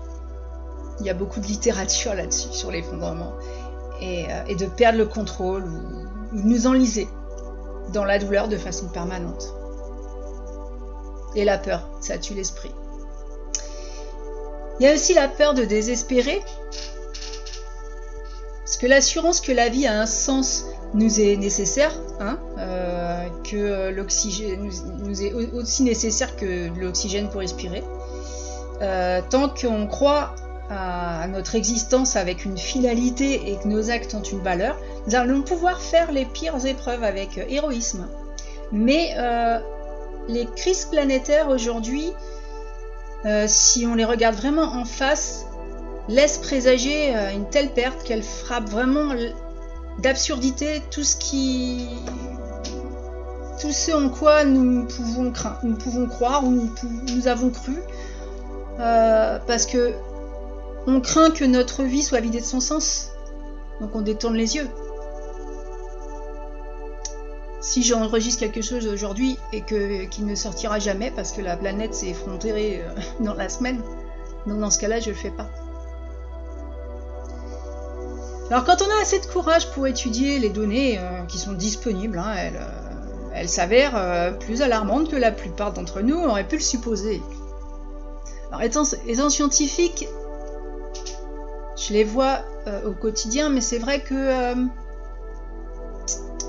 Il 1.00 1.06
y 1.06 1.10
a 1.10 1.14
beaucoup 1.14 1.40
de 1.40 1.46
littérature 1.46 2.14
là-dessus, 2.14 2.52
sur 2.52 2.70
l'effondrement. 2.70 3.32
Et, 4.00 4.26
euh, 4.30 4.54
de 4.54 4.66
perdre 4.66 4.98
le 4.98 5.06
contrôle 5.06 5.64
ou, 5.64 6.36
de 6.36 6.42
nous 6.42 6.66
enliser 6.66 7.08
dans 7.92 8.04
la 8.04 8.18
douleur 8.18 8.48
de 8.48 8.56
façon 8.56 8.88
permanente. 8.88 9.54
Et 11.36 11.44
la 11.44 11.58
peur, 11.58 11.88
ça 12.00 12.18
tue 12.18 12.34
l'esprit. 12.34 12.70
Il 14.78 14.86
y 14.86 14.88
a 14.88 14.94
aussi 14.94 15.14
la 15.14 15.28
peur 15.28 15.54
de 15.54 15.64
désespérer. 15.64 16.42
Parce 18.64 18.76
que 18.76 18.86
l'assurance 18.86 19.40
que 19.40 19.52
la 19.52 19.68
vie 19.68 19.86
a 19.86 20.00
un 20.00 20.06
sens 20.06 20.64
nous 20.94 21.20
est 21.20 21.36
nécessaire, 21.36 21.92
hein, 22.20 22.38
euh, 22.58 23.26
que 23.44 23.90
l'oxygène 23.90 24.70
nous, 24.98 25.22
est 25.22 25.32
aussi 25.32 25.82
nécessaire 25.82 26.36
que 26.36 26.68
l'oxygène 26.78 27.28
pour 27.28 27.40
respirer. 27.40 27.82
Euh, 28.82 29.20
tant 29.30 29.48
qu'on 29.48 29.86
croit 29.86 30.34
à 30.70 31.26
notre 31.26 31.54
existence 31.54 32.16
avec 32.16 32.44
une 32.44 32.56
finalité 32.56 33.50
et 33.50 33.56
que 33.56 33.68
nos 33.68 33.90
actes 33.90 34.14
ont 34.14 34.22
une 34.22 34.40
valeur, 34.40 34.78
nous 35.06 35.14
allons 35.14 35.42
pouvoir 35.42 35.80
faire 35.80 36.10
les 36.12 36.24
pires 36.24 36.64
épreuves 36.64 37.04
avec 37.04 37.38
euh, 37.38 37.44
héroïsme. 37.48 38.08
Mais 38.72 39.14
euh, 39.18 39.58
les 40.28 40.46
crises 40.56 40.86
planétaires 40.86 41.48
aujourd'hui, 41.48 42.12
euh, 43.26 43.44
si 43.46 43.86
on 43.86 43.94
les 43.94 44.04
regarde 44.04 44.36
vraiment 44.36 44.72
en 44.74 44.84
face, 44.84 45.46
laissent 46.08 46.38
présager 46.38 47.14
une 47.34 47.48
telle 47.48 47.70
perte 47.70 48.02
qu'elle 48.02 48.22
frappe 48.22 48.68
vraiment 48.68 49.14
d'absurdité 49.98 50.82
tout 50.90 51.02
ce 51.02 51.16
qui 51.16 51.88
tout 53.58 53.72
ce 53.72 53.92
en 53.92 54.10
quoi 54.10 54.44
nous 54.44 54.84
pouvons, 54.84 55.30
croire 56.06 56.44
ou 56.44 56.68
nous 57.08 57.26
avons 57.26 57.48
cru 57.48 57.78
parce 58.76 59.64
que 59.64 59.94
on 60.86 61.00
craint 61.00 61.30
que 61.30 61.44
notre 61.44 61.82
vie 61.82 62.02
soit 62.02 62.20
vidée 62.20 62.40
de 62.40 62.44
son 62.44 62.60
sens, 62.60 63.10
donc 63.80 63.94
on 63.94 64.02
détourne 64.02 64.34
les 64.34 64.56
yeux. 64.56 64.68
Si 67.60 67.82
j'enregistre 67.82 68.40
quelque 68.40 68.60
chose 68.60 68.86
aujourd'hui 68.86 69.38
et 69.52 69.62
que 69.62 70.04
qu'il 70.04 70.26
ne 70.26 70.34
sortira 70.34 70.78
jamais 70.78 71.10
parce 71.10 71.32
que 71.32 71.40
la 71.40 71.56
planète 71.56 71.94
s'est 71.94 72.08
effondrée 72.08 72.82
euh, 72.82 73.00
dans 73.24 73.34
la 73.34 73.48
semaine, 73.48 73.80
donc 74.46 74.60
dans 74.60 74.70
ce 74.70 74.78
cas-là, 74.78 75.00
je 75.00 75.08
le 75.08 75.16
fais 75.16 75.30
pas. 75.30 75.48
Alors 78.50 78.64
quand 78.64 78.82
on 78.82 78.90
a 78.98 79.00
assez 79.00 79.18
de 79.18 79.26
courage 79.26 79.70
pour 79.70 79.86
étudier 79.86 80.38
les 80.38 80.50
données 80.50 80.98
euh, 80.98 81.24
qui 81.26 81.38
sont 81.38 81.52
disponibles, 81.52 82.18
hein, 82.18 82.34
elles, 82.36 82.56
euh, 82.56 83.30
elles 83.34 83.48
s'avèrent 83.48 84.38
plus 84.38 84.60
alarmantes 84.60 85.10
que 85.10 85.16
la 85.16 85.32
plupart 85.32 85.72
d'entre 85.72 86.02
nous 86.02 86.22
auraient 86.22 86.46
pu 86.46 86.56
le 86.56 86.62
supposer. 86.62 87.22
Alors 88.52 88.62
étant 88.62 89.30
scientifique, 89.30 90.06
je 91.76 91.92
les 91.92 92.04
vois 92.04 92.40
euh, 92.66 92.88
au 92.88 92.92
quotidien, 92.92 93.48
mais 93.48 93.60
c'est 93.60 93.78
vrai 93.78 94.00
que 94.00 94.14
euh, 94.14 94.54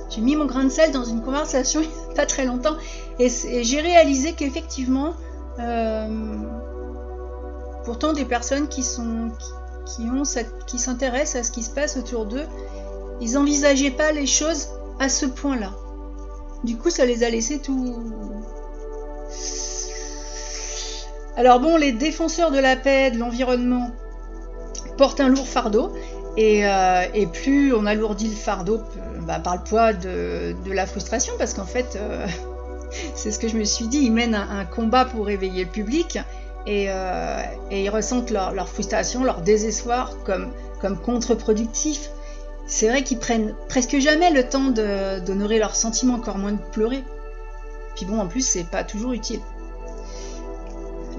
j'ai 0.09 0.21
mis 0.21 0.35
mon 0.35 0.45
grain 0.45 0.63
de 0.63 0.69
sel 0.69 0.91
dans 0.91 1.03
une 1.03 1.21
conversation 1.21 1.81
il 1.83 1.87
n'y 1.87 2.11
a 2.11 2.15
pas 2.15 2.25
très 2.25 2.45
longtemps 2.45 2.75
et, 3.19 3.29
j'ai 3.29 3.81
réalisé 3.81 4.33
qu'effectivement, 4.33 5.13
euh, 5.59 6.07
pourtant 7.85 8.13
des 8.13 8.25
personnes 8.25 8.67
qui 8.67 8.83
sont 8.83 9.31
qui, 9.85 10.01
ont 10.01 10.23
qui 10.65 10.79
s'intéressent 10.79 11.41
à 11.41 11.43
ce 11.43 11.51
qui 11.51 11.63
se 11.63 11.69
passe 11.69 11.95
autour 11.95 12.25
d'eux, 12.25 12.45
ils 13.21 13.33
n'envisageaient 13.33 13.91
pas 13.91 14.11
les 14.11 14.25
choses 14.25 14.67
à 14.99 15.09
ce 15.09 15.25
point-là. 15.25 15.71
Du 16.63 16.77
coup, 16.77 16.89
ça 16.89 17.05
les 17.05 17.23
a 17.23 17.29
laissés 17.29 17.59
tout. 17.59 18.03
Alors 21.37 21.59
bon, 21.59 21.77
les 21.77 21.91
défenseurs 21.91 22.51
de 22.51 22.57
la 22.57 22.75
paix, 22.75 23.11
de 23.11 23.19
l'environnement, 23.19 23.91
porte 24.97 25.19
un 25.19 25.29
lourd 25.29 25.47
fardeau. 25.47 25.93
Euh, 26.37 27.05
et, 27.13 27.27
plus 27.27 27.73
on 27.73 27.85
alourdit 27.85 28.27
le 28.27 28.35
fardeau 28.35 28.81
bah, 29.21 29.39
par 29.39 29.55
le 29.55 29.63
poids 29.63 29.93
de, 29.93 30.53
la 30.69 30.85
frustration, 30.85 31.33
parce 31.37 31.53
qu'en 31.53 31.65
fait, 31.65 31.95
euh, 31.95 32.27
c'est 33.15 33.31
ce 33.31 33.39
que 33.39 33.47
je 33.47 33.57
me 33.57 33.63
suis 33.63 33.87
dit, 33.87 33.99
ils 33.99 34.11
mènent 34.11 34.35
un, 34.35 34.65
combat 34.65 35.05
pour 35.05 35.25
réveiller 35.25 35.63
le 35.63 35.69
public 35.69 36.19
et, 36.65 36.87
euh, 36.89 37.41
ils 37.71 37.89
ressentent 37.89 38.31
leur, 38.31 38.67
frustration, 38.67 39.23
leur 39.23 39.41
désespoir 39.41 40.17
comme, 40.25 40.51
comme 40.81 40.97
contre-productif. 40.97 42.09
C'est 42.67 42.89
vrai 42.89 43.03
qu'ils 43.03 43.19
prennent 43.19 43.55
presque 43.69 43.99
jamais 43.99 44.31
le 44.31 44.43
temps 44.49 44.71
d'honorer 44.71 45.59
leurs 45.59 45.75
sentiments, 45.75 46.15
encore 46.15 46.37
moins 46.37 46.53
de 46.53 46.61
pleurer. 46.71 47.03
Puis 47.95 48.05
bon, 48.05 48.19
en 48.19 48.27
plus, 48.27 48.41
c'est 48.41 48.65
pas 48.65 48.83
toujours 48.83 49.13
utile. 49.13 49.39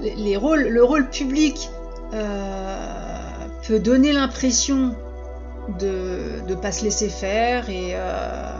Les, 0.01 0.37
rôles, 0.37 0.67
le 0.67 0.83
rôle 0.83 1.09
public 1.09 1.71
peut 3.67 3.79
donner 3.79 4.13
l'impression 4.13 4.95
de 5.77 6.41
ne 6.47 6.55
pas 6.55 6.71
se 6.71 6.85
laisser 6.85 7.09
faire 7.09 7.69
et, 7.69 7.91
euh, 7.95 8.53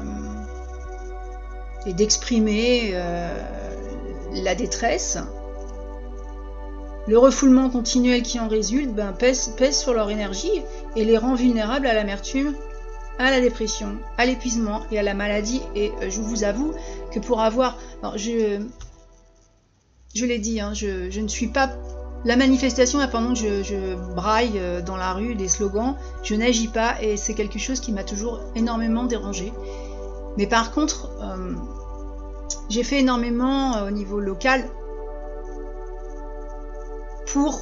d'exprimer 1.88 2.92
euh, 2.94 3.30
la 4.34 4.54
détresse. 4.54 5.18
Le 7.08 7.18
refoulement 7.18 7.70
continuel 7.70 8.22
qui 8.22 8.38
en 8.38 8.50
résulte 8.50 8.94
ben, 8.94 9.14
pèse, 9.14 9.54
sur 9.72 9.94
leur 9.94 10.10
énergie 10.10 10.62
et 10.98 11.06
les 11.06 11.18
rend 11.18 11.36
vulnérables 11.36 11.88
à 11.88 11.94
l'amertume, 11.94 12.54
à 13.18 13.32
la 13.32 13.40
dépression, 13.40 14.00
à 14.18 14.26
l'épuisement 14.26 14.82
et 14.92 15.00
à 15.00 15.04
la 15.04 15.14
maladie. 15.14 15.62
Et 15.74 15.94
euh, 16.02 16.10
je 16.10 16.20
vous 16.20 16.44
avoue 16.44 16.74
que 17.14 17.20
pour 17.20 17.40
avoir... 17.40 17.78
Je, 18.18 18.62
l'ai 20.26 20.40
dit, 20.40 20.60
hein, 20.60 20.74
je 20.74 21.20
ne 21.22 21.28
suis 21.30 21.48
pas 21.48 21.70
la 22.28 22.36
manifestation, 22.36 23.00
pendant 23.10 23.34
que 23.34 23.64
je, 23.64 23.96
braille 24.14 24.60
euh, 24.60 24.82
dans 24.82 24.98
la 24.98 25.14
rue 25.14 25.36
des 25.36 25.48
slogans, 25.48 25.96
je 26.24 26.36
n'agis 26.36 26.68
pas 26.68 27.02
et 27.02 27.16
c'est 27.16 27.34
quelque 27.34 27.58
chose 27.58 27.80
qui 27.80 27.94
m'a 27.94 28.04
toujours 28.04 28.42
énormément 28.54 29.06
dérangé. 29.06 29.54
Mais 30.38 30.46
par 30.46 30.74
contre, 30.74 31.10
euh, 31.22 31.54
j'ai 32.70 32.84
fait 32.84 33.00
énormément 33.00 33.82
au 33.84 33.92
niveau 33.92 34.20
local 34.20 34.66
pour 37.28 37.62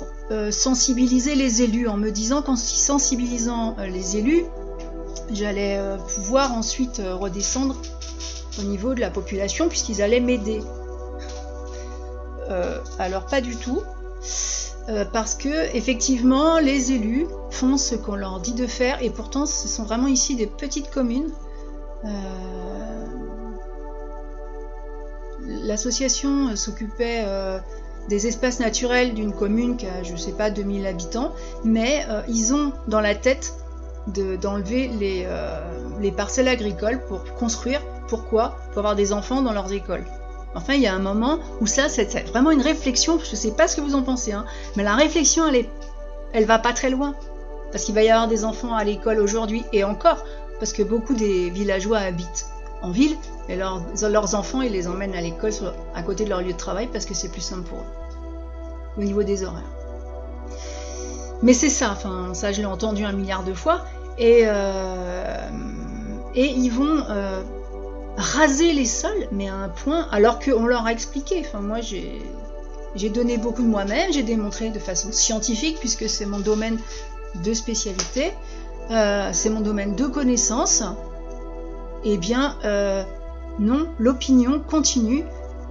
sensibiliser 0.50 1.36
les 1.36 1.62
élus, 1.62 1.88
en 1.88 1.98
me 1.98 2.10
disant 2.10 2.42
qu'en 2.42 2.56
sensibilisant 2.56 3.76
les 3.78 4.18
élus, 4.18 4.44
j'allais 5.32 5.80
pouvoir 6.16 6.54
ensuite 6.54 7.00
redescendre 7.00 7.76
au 8.60 8.64
niveau 8.64 8.96
de 8.96 9.02
la 9.02 9.12
population 9.12 9.70
puisqu'ils 9.70 10.02
allaient 10.02 10.20
m'aider. 10.20 10.62
alors 12.98 13.28
pas 13.28 13.42
du 13.42 13.56
tout. 13.56 13.84
Euh, 14.88 15.04
parce 15.04 15.34
que 15.34 15.76
effectivement 15.76 16.60
les 16.60 16.92
élus 16.92 17.26
font 17.50 17.76
ce 17.76 17.96
qu'on 17.96 18.16
leur 18.16 18.40
dit 18.40 18.54
de 18.54 18.68
faire 18.68 19.02
et 19.02 19.10
pourtant 19.10 19.48
ce 19.48 19.68
sont 19.68 19.84
vraiment 19.84 20.08
ici 20.08 20.36
des 20.36 20.46
petites 20.46 20.92
communes. 20.92 21.32
Euh, 22.06 22.10
l'association 25.64 26.56
s'occupait 26.56 27.24
euh, 27.26 27.58
des 28.10 28.28
espaces 28.28 28.60
naturels 28.60 29.16
d'une 29.16 29.34
commune 29.34 29.76
qui 29.76 29.88
a 29.88 30.04
je 30.04 30.16
sais 30.16 30.34
pas 30.34 30.52
2000 30.52 30.86
habitants, 30.86 31.32
mais 31.64 32.06
ils 32.28 32.54
ont 32.54 32.72
dans 32.88 33.02
la 33.02 33.16
tête 33.16 33.56
d'enlever 34.40 34.92
les 36.00 36.12
parcelles 36.12 36.48
agricoles 36.48 37.04
pour 37.08 37.24
construire. 37.34 37.82
Pourquoi? 38.08 38.56
Pour 38.70 38.80
avoir 38.80 38.96
des 38.96 39.12
enfants 39.14 39.42
dans 39.42 39.54
leurs 39.54 39.74
écoles. 39.74 40.06
Enfin, 40.56 40.74
il 40.74 40.82
y 40.82 40.88
a 40.88 40.94
un 40.94 41.00
moment 41.00 41.40
où 41.60 41.68
ça, 41.68 41.90
c'est 41.90 42.28
vraiment 42.30 42.52
une 42.52 42.62
réflexion. 42.62 43.20
Je 43.24 43.32
ne 43.32 43.36
sais 43.36 43.52
pas 43.52 43.68
ce 43.68 43.76
que 43.76 43.82
vous 43.82 43.96
en 43.96 44.04
pensez, 44.04 44.32
hein, 44.32 44.46
mais 44.76 44.84
la 44.84 44.96
réflexion, 44.96 45.46
elle 45.48 45.56
est, 45.56 45.70
elle 46.34 46.46
va 46.46 46.60
pas 46.60 46.74
très 46.74 46.90
loin. 46.90 47.14
Parce 47.72 47.84
qu'il 47.84 47.94
va 47.94 48.04
y 48.04 48.10
avoir 48.10 48.28
des 48.28 48.46
enfants 48.46 48.74
à 48.74 48.84
l'école 48.86 49.20
aujourd'hui 49.20 49.66
et 49.74 49.84
encore, 49.84 50.24
parce 50.60 50.72
que 50.72 50.82
beaucoup 50.82 51.14
des 51.14 51.50
villageois 51.50 51.98
habitent 51.98 52.46
en 52.82 52.92
ville 52.92 53.18
et 53.50 53.56
leurs, 53.58 54.36
enfants, 54.36 54.62
ils 54.62 54.72
les 54.72 54.88
emmènent 54.88 55.16
à 55.16 55.22
l'école 55.22 55.52
à 55.94 56.02
côté 56.02 56.24
de 56.24 56.30
leur 56.30 56.42
lieu 56.42 56.54
de 56.54 56.58
travail 56.58 56.88
parce 56.88 57.06
que 57.06 57.14
c'est 57.14 57.30
plus 57.30 57.42
simple 57.42 57.68
pour 57.68 57.80
eux 57.80 58.06
au 58.98 59.04
niveau 59.04 59.24
des 59.24 59.44
horaires. 59.44 59.62
Mais 61.42 61.54
c'est 61.54 61.70
ça, 61.70 61.92
enfin, 61.92 62.34
ça 62.34 62.54
je 62.54 62.62
l'ai 62.62 62.66
entendu 62.66 63.04
un 63.04 63.12
milliard 63.12 63.44
de 63.44 63.54
fois. 63.54 63.82
Et, 64.18 64.44
euh, 64.46 65.50
ils 66.34 66.70
vont 66.70 67.04
euh, 67.10 67.44
raser 68.18 68.74
les 68.74 68.86
sols, 68.86 69.28
mais 69.32 69.50
à 69.50 69.56
un 69.56 69.70
point, 69.70 70.08
alors 70.12 70.40
qu'on 70.40 70.66
leur 70.66 70.86
a 70.86 70.92
expliqué. 70.92 71.44
Enfin, 71.46 71.60
moi, 71.60 71.80
j'ai, 71.82 73.10
donné 73.10 73.38
beaucoup 73.38 73.62
de 73.62 73.68
moi-même, 73.68 74.12
j'ai 74.14 74.24
démontré 74.24 74.70
de 74.70 74.80
façon 74.80 75.12
scientifique, 75.12 75.78
puisque 75.80 76.10
c'est 76.10 76.26
mon 76.26 76.40
domaine 76.40 76.80
de 77.44 77.54
spécialité, 77.54 78.34
euh, 78.92 79.30
c'est 79.34 79.50
mon 79.50 79.62
domaine 79.62 79.96
de 79.96 80.06
connaissance. 80.06 80.84
Eh 82.04 82.18
bien, 82.18 82.58
euh, 82.64 83.04
non, 83.60 83.88
l'opinion 84.00 84.60
continue 84.60 85.24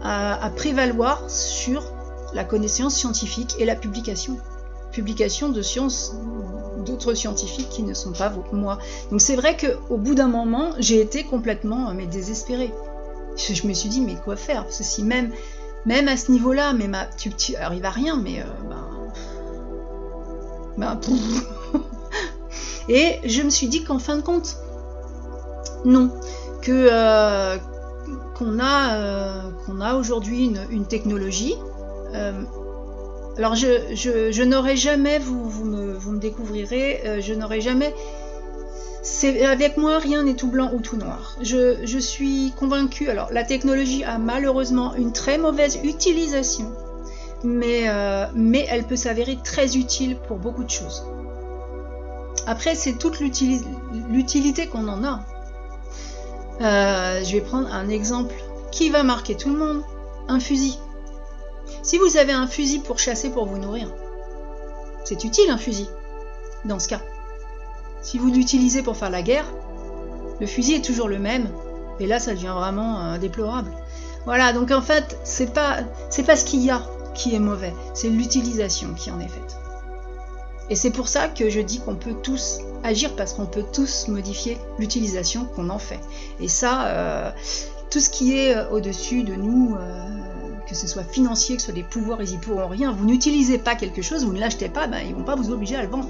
à, 0.03 0.45
à 0.45 0.51
prévaloir 0.51 1.31
sur 1.31 1.83
la 2.35 2.45
connaissance 2.45 2.95
scientifique 2.95 3.55
et 3.59 3.65
la 3.65 3.77
publication. 3.77 4.37
Publication 4.93 5.49
de 5.49 5.63
sciences 5.63 6.15
d'autres 6.85 7.15
scientifiques 7.15 7.69
qui 7.69 7.83
ne 7.83 7.95
sont 7.95 8.13
pas 8.13 8.33
moi. 8.53 8.79
Donc 9.11 9.21
c'est 9.21 9.37
vrai 9.37 9.57
qu'au 9.57 9.97
bout 9.97 10.15
d'un 10.15 10.29
moment, 10.29 10.73
j'ai 10.79 11.01
été 11.01 11.25
complètement 11.25 11.91
euh, 11.91 11.93
mais 11.95 12.07
désespérée. 12.07 12.73
Je, 13.37 13.67
me 13.67 13.73
suis 13.73 13.89
dit, 13.89 14.01
mais 14.01 14.15
quoi 14.15 14.37
faire? 14.37 14.63
Parce 14.65 14.79
que 14.79 14.85
si 14.85 15.03
même, 15.03 15.33
même 15.87 16.07
à 16.09 16.17
ce 16.17 16.31
niveau-là, 16.31 16.73
mais 16.73 16.87
ma, 16.87 17.07
tu, 17.07 17.57
arrives 17.57 17.85
à 17.85 17.91
rien, 17.91 18.17
mais 18.17 18.41
euh, 18.41 18.45
ben, 20.77 20.99
ben 20.99 21.01
Et 22.89 23.19
je 23.25 23.43
me 23.43 23.51
suis 23.51 23.67
dit 23.67 23.83
qu'en 23.83 23.99
fin 23.99 24.17
de 24.17 24.23
compte, 24.23 24.57
non, 25.85 26.11
que 26.63 26.89
euh, 26.91 27.57
qu'on 28.37 28.61
a, 28.61 29.51
qu'on 29.67 29.81
a 29.81 29.95
aujourd'hui 29.95 30.45
une, 30.45 30.61
une, 30.71 30.87
technologie 30.87 31.57
alors 33.37 33.57
je, 33.57 34.43
n'aurai 34.43 34.77
jamais, 34.77 35.19
vous, 35.19 35.65
me, 35.65 36.19
découvrirez, 36.19 37.03
euh, 37.05 37.21
je 37.21 37.35
n'aurai 37.35 37.61
jamais... 37.61 37.95
Avec 39.47 39.77
moi, 39.77 39.99
rien 39.99 40.23
n'est 40.23 40.35
tout 40.35 40.49
blanc 40.49 40.71
ou 40.73 40.81
tout 40.81 40.97
noir. 40.97 41.37
Je, 41.43 41.99
suis 41.99 42.55
convaincue. 42.57 43.11
Alors, 43.11 43.29
la 43.33 43.45
technologie 43.45 44.03
a 44.03 44.17
malheureusement 44.19 44.95
une 44.95 45.13
très 45.13 45.37
mauvaise 45.37 45.79
utilisation, 45.83 46.73
mais, 47.43 47.89
euh, 47.89 48.27
elle 48.69 48.85
peut 48.85 48.97
s'avérer 48.97 49.39
très 49.45 49.77
utile 49.77 50.17
pour 50.27 50.39
beaucoup 50.39 50.65
de 50.65 50.71
choses. 50.71 51.05
Après, 52.47 52.75
c'est 52.75 52.95
toute 52.95 53.21
l'utilité 53.21 54.67
qu'on 54.69 54.89
en 54.89 55.05
a. 55.05 55.21
Euh, 56.61 57.25
je 57.25 57.33
vais 57.33 57.41
prendre 57.41 57.73
un 57.73 57.89
exemple 57.89 58.35
qui 58.71 58.91
va 58.91 59.03
marquer 59.03 59.37
tout 59.37 59.51
le 59.51 59.59
monde 59.59 59.83
un 60.29 60.41
fusil. 60.41 60.79
Si 61.83 61.99
vous 61.99 62.17
avez 62.17 62.33
un 62.33 62.47
fusil 62.47 62.81
pour 62.81 62.99
chasser 62.99 63.31
pour 63.31 63.47
vous 63.47 63.59
nourrir, 63.59 63.93
c'est 65.05 65.23
utile 65.25 65.51
un 65.51 65.59
fusil, 65.59 65.89
dans 66.65 66.79
ce 66.79 66.89
cas. 66.89 67.01
Si 68.01 68.19
vous 68.19 68.31
l'utilisez 68.31 68.83
pour 68.83 68.97
faire 68.97 69.11
la 69.11 69.23
guerre, 69.23 69.47
le 70.41 70.47
fusil 70.47 70.75
est 70.75 70.85
toujours 70.85 71.09
le 71.09 71.19
même, 71.19 71.49
et 72.01 72.07
là 72.07 72.19
ça 72.19 72.33
devient 72.33 72.55
vraiment 72.55 73.01
euh, 73.01 73.19
déplorable. 73.19 73.71
Voilà, 74.25 74.53
donc 74.53 74.71
en 74.71 74.81
fait, 74.81 75.19
c'est 75.25 75.53
pas, 75.53 75.79
c'est 76.11 76.23
pas 76.23 76.37
ce 76.37 76.45
qu'il 76.45 76.63
y 76.63 76.71
a 76.71 76.83
qui 77.15 77.35
est 77.35 77.39
mauvais, 77.39 77.75
c'est 77.93 78.09
l'utilisation 78.09 78.95
qui 78.95 79.11
en 79.11 79.21
est 79.21 79.29
faite. 79.29 79.57
Et 80.71 80.77
c'est 80.77 80.91
pour 80.91 81.09
ça 81.09 81.29
que 81.29 81.51
je 81.51 81.61
dis 81.61 81.79
qu'on 81.79 81.95
peut 81.95 82.15
tous 82.23 82.61
agir 82.83 83.15
parce 83.17 83.35
qu'on 83.35 83.47
peut 83.47 83.65
tous 83.73 84.09
modifier 84.09 84.59
l'utilisation 84.79 85.45
qu'on 85.45 85.69
en 85.69 85.79
fait. 85.79 86.01
Et 86.41 86.49
ça, 86.49 86.87
euh, 86.87 87.31
tout 87.91 88.01
ce 88.01 88.09
qui 88.09 88.39
est 88.39 88.57
euh, 88.57 88.71
au-dessus 88.71 89.25
de 89.25 89.35
nous, 89.35 89.77
que 90.69 90.75
ce 90.75 90.87
soit 90.87 91.05
financier, 91.05 91.57
que 91.57 91.63
ce 91.63 91.67
soit 91.67 91.75
des 91.75 91.83
pouvoirs, 91.83 92.23
ils 92.23 92.33
y 92.33 92.39
pourront 92.39 92.69
rien. 92.69 92.93
Vous 92.93 93.05
n'utilisez 93.05 93.59
pas 93.59 93.75
quelque 93.75 94.03
chose, 94.03 94.25
vous 94.25 94.33
ne 94.33 94.41
l'achetez 94.41 94.69
pas, 94.69 94.87
ben, 94.87 95.01
ils 95.01 95.15
vont 95.15 95.25
pas 95.25 95.37
vous 95.37 95.51
obliger 95.51 95.77
à 95.77 95.83
le 95.83 95.89
vendre. 95.89 96.09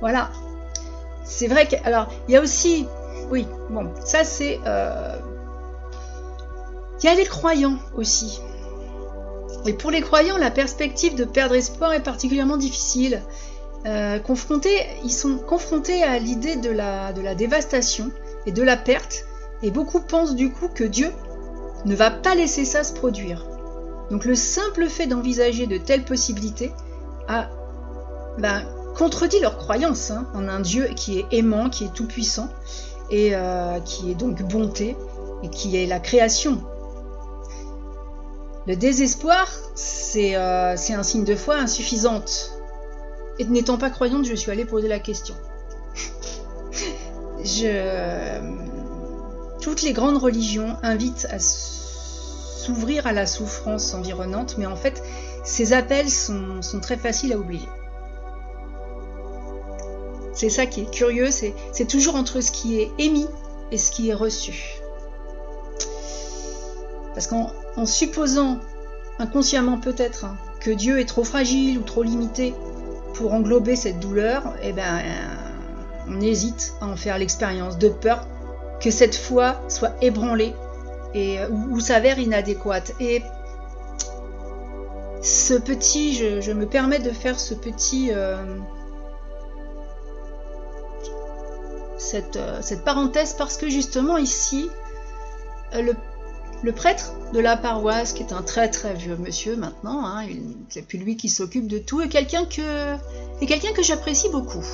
Voilà. 0.00 0.30
C'est 1.24 1.46
vrai 1.46 1.66
que. 1.66 1.76
Alors, 1.84 2.08
il 2.28 2.34
y 2.34 2.36
a 2.36 2.40
aussi. 2.40 2.86
Oui, 3.30 3.46
bon, 3.70 3.90
ça 4.04 4.24
c'est. 4.24 4.60
Euh, 4.66 5.16
il 7.00 7.06
y 7.06 7.08
a 7.08 7.14
les 7.14 7.24
croyants 7.24 7.78
aussi. 7.96 8.40
Et 9.66 9.72
pour 9.72 9.90
les 9.90 10.00
croyants, 10.00 10.38
la 10.38 10.50
perspective 10.50 11.14
de 11.14 11.24
perdre 11.24 11.54
espoir 11.54 11.92
est 11.92 12.02
particulièrement 12.02 12.56
difficile. 12.56 13.22
Euh, 13.86 14.18
confrontés, 14.20 14.86
ils 15.04 15.12
sont 15.12 15.38
confrontés 15.38 16.02
à 16.02 16.18
l'idée 16.18 16.56
de 16.56 16.70
la, 16.70 17.12
de 17.12 17.20
la 17.20 17.34
dévastation 17.34 18.12
et 18.46 18.52
de 18.52 18.62
la 18.62 18.76
perte, 18.76 19.24
et 19.62 19.70
beaucoup 19.70 20.00
pensent 20.00 20.36
du 20.36 20.52
coup 20.52 20.68
que 20.68 20.84
Dieu 20.84 21.12
ne 21.84 21.94
va 21.94 22.10
pas 22.10 22.34
laisser 22.34 22.64
ça 22.64 22.84
se 22.84 22.92
produire. 22.92 23.46
Donc 24.10 24.24
le 24.24 24.34
simple 24.34 24.88
fait 24.88 25.06
d'envisager 25.06 25.66
de 25.66 25.78
telles 25.78 26.04
possibilités 26.04 26.72
a 27.28 27.48
ben, 28.38 28.62
contredit 28.96 29.40
leur 29.40 29.56
croyance 29.56 30.10
hein, 30.10 30.26
en 30.34 30.48
un 30.48 30.60
Dieu 30.60 30.88
qui 30.96 31.18
est 31.18 31.26
aimant, 31.32 31.70
qui 31.70 31.84
est 31.84 31.92
tout-puissant, 31.92 32.48
et 33.10 33.34
euh, 33.34 33.80
qui 33.80 34.10
est 34.10 34.14
donc 34.14 34.42
bonté, 34.42 34.96
et 35.42 35.48
qui 35.48 35.76
est 35.76 35.86
la 35.86 35.98
création. 35.98 36.62
Le 38.66 38.76
désespoir, 38.76 39.48
c'est 39.74 40.36
euh, 40.36 40.74
un 40.74 41.02
signe 41.02 41.24
de 41.24 41.34
foi 41.34 41.56
insuffisante. 41.56 42.52
Et 43.38 43.44
n'étant 43.44 43.76
pas 43.76 43.90
croyante, 43.90 44.24
je 44.24 44.34
suis 44.34 44.50
allée 44.50 44.64
poser 44.64 44.88
la 44.88 44.98
question. 44.98 45.34
je... 47.44 48.71
Toutes 49.62 49.82
les 49.82 49.92
grandes 49.92 50.16
religions 50.16 50.76
invitent 50.82 51.28
à 51.30 51.38
s'ouvrir 51.38 53.06
à 53.06 53.12
la 53.12 53.26
souffrance 53.26 53.94
environnante, 53.94 54.56
mais 54.58 54.66
en 54.66 54.74
fait, 54.74 55.00
ces 55.44 55.72
appels 55.72 56.10
sont, 56.10 56.60
très 56.82 56.96
faciles 56.96 57.32
à 57.32 57.38
oublier. 57.38 57.68
C'est 60.32 60.50
ça 60.50 60.66
qui 60.66 60.80
est 60.80 60.90
curieux, 60.90 61.30
c'est 61.30 61.86
toujours 61.88 62.16
entre 62.16 62.40
ce 62.40 62.50
qui 62.50 62.80
est 62.80 62.90
émis 62.98 63.28
et 63.70 63.78
ce 63.78 63.92
qui 63.92 64.08
est 64.08 64.14
reçu. 64.14 64.80
Parce 67.14 67.28
qu'en 67.28 67.86
supposant, 67.86 68.58
inconsciemment 69.20 69.78
peut-être, 69.78 70.24
hein, 70.24 70.36
que 70.58 70.72
Dieu 70.72 70.98
est 70.98 71.08
trop 71.08 71.22
fragile 71.22 71.78
ou 71.78 71.82
trop 71.82 72.02
limité 72.02 72.52
pour 73.14 73.32
englober 73.32 73.76
cette 73.76 74.00
douleur, 74.00 74.54
eh 74.64 74.72
ben, 74.72 75.02
on 76.08 76.20
hésite 76.20 76.74
à 76.80 76.86
en 76.86 76.96
faire 76.96 77.16
l'expérience 77.16 77.78
de 77.78 77.88
peur 77.88 78.26
que 78.82 78.90
cette 78.90 79.14
foi 79.14 79.62
soit 79.68 79.92
ébranlée 80.02 80.54
et, 81.14 81.38
euh, 81.38 81.48
ou, 81.48 81.80
s'avère 81.80 82.18
inadéquate. 82.18 82.92
Et 83.00 83.22
ce 85.22 85.54
petit, 85.54 86.14
je, 86.14 86.52
me 86.52 86.66
permets 86.66 86.98
de 86.98 87.10
faire 87.10 87.38
ce 87.38 87.54
petit, 87.54 88.10
euh, 88.12 88.58
cette, 91.96 92.36
euh, 92.36 92.60
cette, 92.60 92.84
parenthèse 92.84 93.34
parce 93.34 93.56
que 93.56 93.68
justement 93.68 94.16
ici, 94.16 94.68
le, 95.74 95.94
le, 96.64 96.72
prêtre 96.72 97.12
de 97.32 97.38
la 97.38 97.56
paroisse, 97.56 98.12
qui 98.12 98.24
est 98.24 98.32
un 98.32 98.42
très 98.42 98.68
très 98.68 98.94
vieux 98.94 99.16
monsieur 99.16 99.54
maintenant, 99.54 100.04
hein, 100.04 100.26
c'est 100.68 100.82
plus 100.82 100.98
lui 100.98 101.16
qui 101.16 101.28
s'occupe 101.28 101.68
de 101.68 101.78
tout, 101.78 102.00
est 102.00 102.08
quelqu'un 102.08 102.44
que, 102.44 102.96
est 103.40 103.46
quelqu'un 103.46 103.72
que 103.72 103.82
j'apprécie 103.82 104.28
beaucoup. 104.30 104.66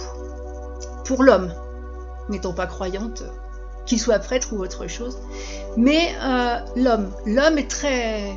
Pour 1.04 1.22
l'homme, 1.22 1.52
n'étant 2.30 2.54
pas 2.54 2.66
croyante, 2.66 3.22
qu'il 3.88 4.00
soit 4.00 4.18
prêtre 4.18 4.48
ou 4.52 4.62
autre 4.62 4.86
chose. 4.86 5.18
Mais 5.76 6.14
euh, 6.22 6.56
l'homme, 6.76 7.10
l'homme 7.26 7.58
est 7.58 7.70
très... 7.70 8.36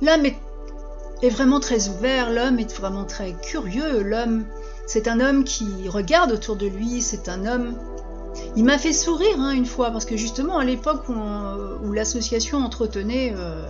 L'homme 0.00 0.26
est, 0.26 1.28
vraiment 1.30 1.60
très 1.60 1.88
ouvert, 1.88 2.30
l'homme 2.30 2.58
est 2.58 2.76
vraiment 2.76 3.04
très 3.04 3.34
curieux, 3.34 4.02
l'homme, 4.02 4.44
c'est 4.88 5.06
un 5.06 5.20
homme 5.20 5.44
qui 5.44 5.88
regarde 5.88 6.32
autour 6.32 6.56
de 6.56 6.66
lui, 6.66 7.00
c'est 7.00 7.28
un 7.28 7.46
homme 7.46 7.76
il 8.56 8.64
m'a 8.64 8.78
fait 8.78 8.92
sourire 8.92 9.38
hein, 9.38 9.52
une 9.52 9.66
fois, 9.66 9.90
parce 9.90 10.04
que 10.04 10.16
justement, 10.16 10.58
à 10.58 10.64
l'époque 10.64 11.08
où, 11.08 11.92
l'association 11.92 12.58
entretenait 12.58 13.34
euh, 13.36 13.64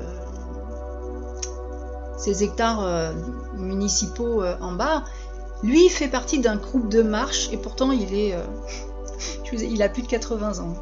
hectares 2.41 2.85
euh, 2.85 3.13
municipaux 3.57 4.43
euh, 4.43 4.55
en 4.61 4.73
bas, 4.73 5.05
lui 5.63 5.89
fait 5.89 6.09
partie 6.09 6.39
d'un 6.39 6.57
groupe 6.57 6.89
de 6.89 7.03
marche, 7.03 7.49
et 7.53 7.57
pourtant 7.57 7.93
il 7.93 8.15
est. 8.15 8.37
il 9.53 9.83
a 9.83 9.89
plus 9.89 10.03
de 10.03 10.09
80 10.09 10.61
ans. 10.61 10.75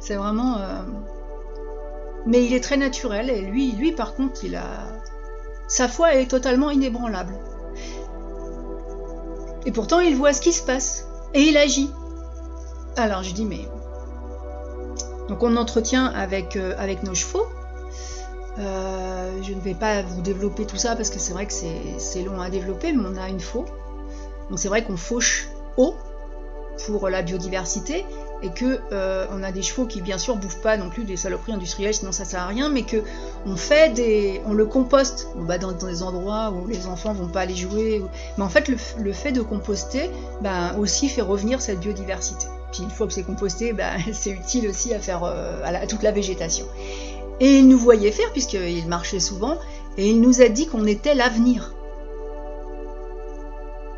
C'est 0.00 0.14
vraiment. 0.14 0.58
mais 2.26 2.44
il 2.44 2.54
est 2.54 2.60
très 2.60 2.76
naturel, 2.76 3.30
et 3.30 3.40
lui, 3.40 3.72
lui 3.72 3.92
par 3.92 4.14
contre, 4.14 4.44
il 4.44 4.56
a. 4.56 4.64
Sa 5.68 5.88
foi 5.88 6.14
est 6.14 6.26
totalement 6.26 6.70
inébranlable. 6.70 7.34
Et 9.66 9.72
pourtant, 9.72 10.00
il 10.00 10.16
voit 10.16 10.32
ce 10.32 10.40
qui 10.40 10.52
se 10.52 10.62
passe, 10.62 11.06
et 11.34 11.42
il 11.42 11.56
agit. 11.56 11.90
Alors 12.96 13.22
je 13.22 13.32
dis 13.32 13.44
mais... 13.44 13.68
Donc 15.28 15.42
on 15.42 15.56
entretient 15.56 16.06
avec, 16.06 16.56
euh, 16.56 16.74
avec 16.76 17.02
nos 17.02 17.14
chevaux. 17.14 17.46
Euh, 18.58 19.42
je 19.42 19.52
ne 19.52 19.60
vais 19.60 19.74
pas 19.74 20.02
vous 20.02 20.22
développer 20.22 20.66
tout 20.66 20.76
ça 20.76 20.96
parce 20.96 21.08
que 21.08 21.20
c'est 21.20 21.32
vrai 21.32 21.46
que 21.46 21.52
c'est 21.52 22.22
long 22.22 22.40
à 22.40 22.50
développer, 22.50 22.92
mais 22.92 23.04
on 23.06 23.16
a 23.16 23.28
une 23.28 23.40
faux. 23.40 23.64
Donc 24.48 24.58
c'est 24.58 24.68
vrai 24.68 24.84
qu'on 24.84 24.96
fauche 24.96 25.48
haut 25.76 25.94
pour 26.86 27.08
la 27.08 27.22
biodiversité 27.22 28.04
et 28.42 28.50
que 28.50 28.80
euh, 28.92 29.26
on 29.32 29.42
a 29.42 29.52
des 29.52 29.62
chevaux 29.62 29.86
qui 29.86 30.00
bien 30.00 30.18
sûr 30.18 30.36
bouffent 30.36 30.62
pas 30.62 30.76
non 30.76 30.88
plus 30.88 31.04
des 31.04 31.16
saloperies 31.16 31.52
industrielles 31.52 31.94
sinon 31.94 32.12
ça 32.12 32.24
sert 32.24 32.40
à 32.40 32.46
rien 32.46 32.70
mais 32.70 32.82
que 32.82 33.02
on 33.46 33.56
fait 33.56 33.92
des 33.92 34.40
on 34.46 34.54
le 34.54 34.64
composte 34.64 35.28
on 35.36 35.44
va 35.44 35.58
dans, 35.58 35.72
des 35.72 36.02
endroits 36.02 36.50
où 36.50 36.66
les 36.66 36.86
enfants 36.86 37.12
vont 37.12 37.28
pas 37.28 37.40
aller 37.40 37.56
jouer 37.56 38.02
mais 38.38 38.44
en 38.44 38.48
fait 38.48 38.68
le, 38.68 39.12
fait 39.12 39.32
de 39.32 39.42
composter 39.42 40.10
ben, 40.40 40.74
aussi 40.78 41.08
fait 41.08 41.22
revenir 41.22 41.60
cette 41.60 41.80
biodiversité 41.80 42.46
puis 42.72 42.82
une 42.82 42.90
fois 42.90 43.06
que 43.06 43.12
c'est 43.12 43.22
composté, 43.22 43.72
bah, 43.72 43.92
c'est 44.12 44.30
utile 44.30 44.68
aussi 44.68 44.94
à 44.94 45.00
faire 45.00 45.24
euh, 45.24 45.62
à, 45.64 45.86
toute 45.86 46.02
la 46.02 46.12
végétation. 46.12 46.66
Et 47.40 47.58
il 47.58 47.68
nous 47.68 47.78
voyait 47.78 48.12
faire, 48.12 48.30
puisqu'il 48.32 48.86
marchait 48.86 49.20
souvent, 49.20 49.58
et 49.96 50.08
il 50.08 50.20
nous 50.20 50.42
a 50.42 50.48
dit 50.48 50.66
qu'on 50.66 50.86
était 50.86 51.14
l'avenir. 51.14 51.74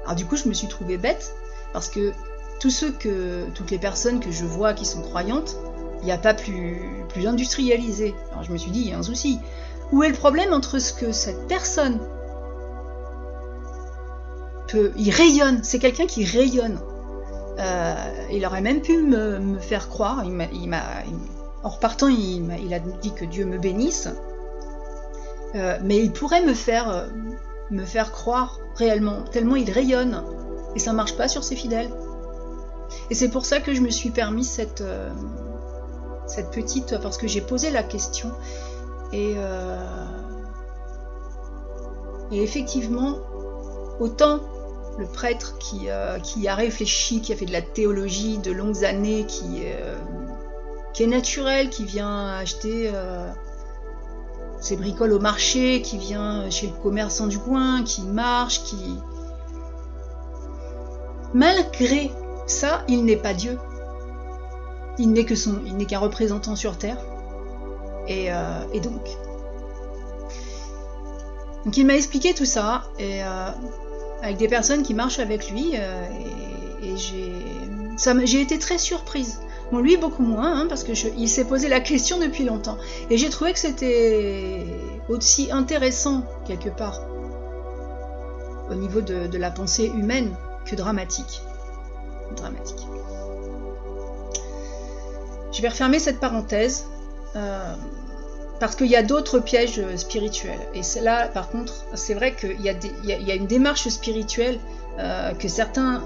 Alors 0.04 0.14
du 0.14 0.26
coup, 0.26 0.36
je 0.36 0.48
me 0.48 0.54
suis 0.54 0.68
trouvée 0.68 0.96
bête, 0.96 1.34
parce 1.72 1.88
que 1.88 2.12
toutes 3.54 3.70
les 3.70 3.78
personnes 3.78 4.20
que 4.20 4.30
je 4.30 4.44
vois 4.44 4.74
qui 4.74 4.84
sont 4.84 5.02
croyantes, 5.02 5.56
il 6.00 6.06
n'y 6.06 6.12
a 6.12 6.18
pas 6.18 6.34
plus, 6.34 6.80
plus 7.08 7.26
industrialisé. 7.26 8.14
Alors 8.30 8.44
je 8.44 8.52
me 8.52 8.58
suis 8.58 8.70
dit, 8.70 8.80
il 8.80 8.90
y 8.90 8.92
a 8.92 8.98
un 8.98 9.02
souci. 9.02 9.38
Où 9.92 10.02
est 10.02 10.08
le 10.08 10.14
problème 10.14 10.52
entre 10.52 10.78
ce 10.78 10.92
que 10.92 11.12
cette 11.12 11.46
personne 11.48 11.98
peut... 14.68 14.92
Il 14.96 15.10
rayonne, 15.10 15.60
c'est 15.62 15.78
quelqu'un 15.78 16.06
qui 16.06 16.24
rayonne. 16.24 16.80
Euh, 17.58 17.94
il 18.30 18.44
aurait 18.46 18.62
même 18.62 18.80
pu 18.80 19.02
me, 19.02 19.58
faire 19.58 19.88
croire, 19.88 20.24
il 20.24 20.74
en 21.62 21.68
repartant, 21.68 22.08
il, 22.08 22.74
a 22.74 22.78
dit 22.78 23.12
que 23.12 23.24
Dieu 23.24 23.44
me 23.44 23.58
bénisse, 23.58 24.08
euh, 25.54 25.78
mais 25.82 25.98
il 25.98 26.10
pourrait 26.12 26.42
me 26.42 26.54
faire, 26.54 27.02
croire 28.10 28.58
réellement, 28.74 29.22
tellement 29.30 29.56
il 29.56 29.70
rayonne, 29.70 30.24
et 30.74 30.78
ça 30.78 30.92
marche 30.92 31.16
pas 31.16 31.28
sur 31.28 31.44
ses 31.44 31.54
fidèles. 31.54 31.90
Et 33.10 33.14
c'est 33.14 33.28
pour 33.28 33.44
ça 33.44 33.60
que 33.60 33.74
je 33.74 33.80
me 33.80 33.90
suis 33.90 34.10
permis 34.10 34.44
cette, 34.44 34.84
cette 36.26 36.50
petite, 36.50 36.98
parce 37.00 37.18
que 37.18 37.26
j'ai 37.26 37.40
posé 37.40 37.70
la 37.70 37.82
question, 37.82 38.30
et, 39.12 39.34
et 42.30 42.42
effectivement, 42.42 43.18
autant 44.00 44.40
le 44.98 45.06
prêtre 45.06 45.54
euh, 45.86 46.18
qui, 46.18 46.48
a 46.48 46.54
réfléchi, 46.54 47.20
qui 47.20 47.32
a 47.32 47.36
fait 47.36 47.46
de 47.46 47.52
la 47.52 47.62
théologie 47.62 48.38
de 48.38 48.52
longues 48.52 48.84
années, 48.84 49.24
qui, 49.26 49.62
euh, 49.64 49.96
qui 50.92 51.04
est 51.04 51.06
naturel, 51.06 51.70
qui 51.70 51.84
vient 51.84 52.28
acheter 52.28 52.90
euh, 52.92 53.30
ses 54.60 54.76
bricoles 54.76 55.12
au 55.12 55.20
marché, 55.20 55.82
qui 55.82 55.98
vient 55.98 56.48
chez 56.50 56.68
le 56.68 56.74
commerçant 56.74 57.26
du 57.26 57.38
coin, 57.38 57.82
qui 57.82 58.02
marche, 58.02 58.62
qui... 58.64 58.98
Malgré 61.34 62.10
ça, 62.46 62.84
il 62.88 63.04
n'est 63.04 63.16
pas 63.16 63.34
Dieu. 63.34 63.58
Il 64.98 65.12
n'est 65.12 65.24
que 65.24 65.34
son, 65.34 65.60
il 65.66 65.76
n'est 65.76 65.86
qu'un 65.86 65.98
représentant 65.98 66.56
sur 66.56 66.76
terre. 66.76 66.98
Et, 68.08 68.26
et 68.72 68.80
donc, 68.80 69.00
donc 71.64 71.76
il 71.76 71.86
m'a 71.86 71.94
expliqué 71.94 72.34
tout 72.34 72.44
ça 72.44 72.82
et 72.98 73.22
avec 74.22 74.36
des 74.36 74.48
personnes 74.48 74.82
qui 74.82 74.94
marchent 74.94 75.18
avec 75.18 75.50
lui 75.50 75.72
euh, 75.74 76.06
et, 76.82 76.96
j'ai 76.96 78.40
été 78.40 78.58
très 78.58 78.78
surprise. 78.78 79.40
Bon, 79.70 79.78
lui 79.78 79.96
beaucoup 79.96 80.22
moins, 80.22 80.60
hein, 80.60 80.66
parce 80.68 80.84
que 80.84 80.92
il 81.16 81.28
s'est 81.28 81.44
posé 81.44 81.68
la 81.68 81.80
question 81.92 82.18
depuis 82.18 82.44
longtemps. 82.44 82.78
Et 83.10 83.18
j'ai 83.18 83.28
trouvé 83.28 83.52
que 83.52 83.58
c'était 83.58 84.64
aussi 85.08 85.50
intéressant, 85.50 86.24
quelque 86.46 86.68
part, 86.68 87.00
au 88.70 88.74
niveau 88.74 89.00
de, 89.00 89.36
la 89.36 89.50
pensée 89.50 89.86
humaine, 89.86 90.34
que 90.64 90.76
dramatique. 90.76 91.42
Dramatique. 92.34 92.86
Je 95.52 95.60
vais 95.60 95.68
refermer 95.68 95.98
cette 95.98 96.18
parenthèse. 96.18 96.86
Euh, 97.36 97.74
parce 98.60 98.76
qu'il 98.76 98.86
y 98.86 98.94
a 98.94 99.02
d'autres 99.02 99.40
pièges 99.40 99.80
euh, 99.80 99.96
spirituels. 99.96 100.60
Et 100.74 100.82
là, 101.00 101.26
par 101.26 101.48
contre, 101.50 101.72
c'est 101.94 102.14
vrai 102.14 102.36
qu'il 102.36 102.60
y, 102.60 102.68
a 102.70 103.34
une 103.34 103.46
démarche 103.46 103.88
spirituelle 103.88 104.60
euh, 105.00 105.32
que 105.34 105.48
certains 105.48 106.02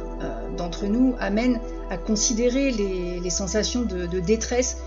d'entre 0.57 0.87
nous 0.87 1.15
amènent 1.21 1.61
à 1.91 1.99
considérer 1.99 2.71
les, 2.71 3.31
sensations 3.31 3.83
de, 3.83 4.21
détresse 4.21 4.79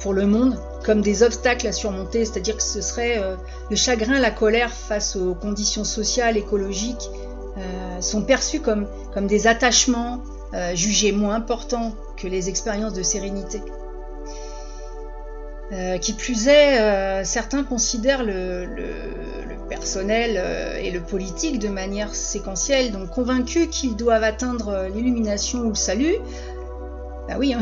pour 0.00 0.14
le 0.14 0.26
monde 0.26 0.58
comme 0.84 1.02
des 1.02 1.22
obstacles 1.22 1.66
à 1.66 1.72
surmonter, 1.72 2.24
c'est-à-dire 2.24 2.56
que 2.56 2.62
ce 2.62 2.80
serait 2.80 3.20
le 3.68 3.76
chagrin, 3.76 4.18
la 4.18 4.30
colère 4.30 4.72
face 4.72 5.14
aux 5.14 5.34
conditions 5.34 5.84
sociales, 5.84 6.36
écologiques, 6.36 7.10
sont 8.00 8.22
perçus 8.22 8.60
comme 8.60 8.86
des 9.26 9.46
attachements 9.46 10.22
jugés 10.74 11.12
moins 11.12 11.36
importants 11.36 11.92
que 12.16 12.26
les 12.28 12.48
expériences 12.48 12.92
de 12.92 13.02
sérénité. 13.02 13.62
Euh, 15.72 15.96
qui 15.96 16.12
plus 16.12 16.48
est, 16.48 16.80
euh, 16.80 17.24
certains 17.24 17.64
considèrent 17.64 18.22
le, 18.24 18.66
personnel 19.70 20.34
euh, 20.36 20.76
et 20.76 20.90
le 20.90 21.00
politique 21.00 21.58
de 21.58 21.68
manière 21.68 22.14
séquentielle, 22.14 22.92
donc 22.92 23.08
convaincus 23.08 23.68
qu'ils 23.70 23.96
doivent 23.96 24.24
atteindre 24.24 24.88
l'illumination 24.94 25.60
ou 25.60 25.70
le 25.70 25.74
salut. 25.74 26.16
Bah 27.26 27.36
oui, 27.38 27.54
hein. 27.54 27.60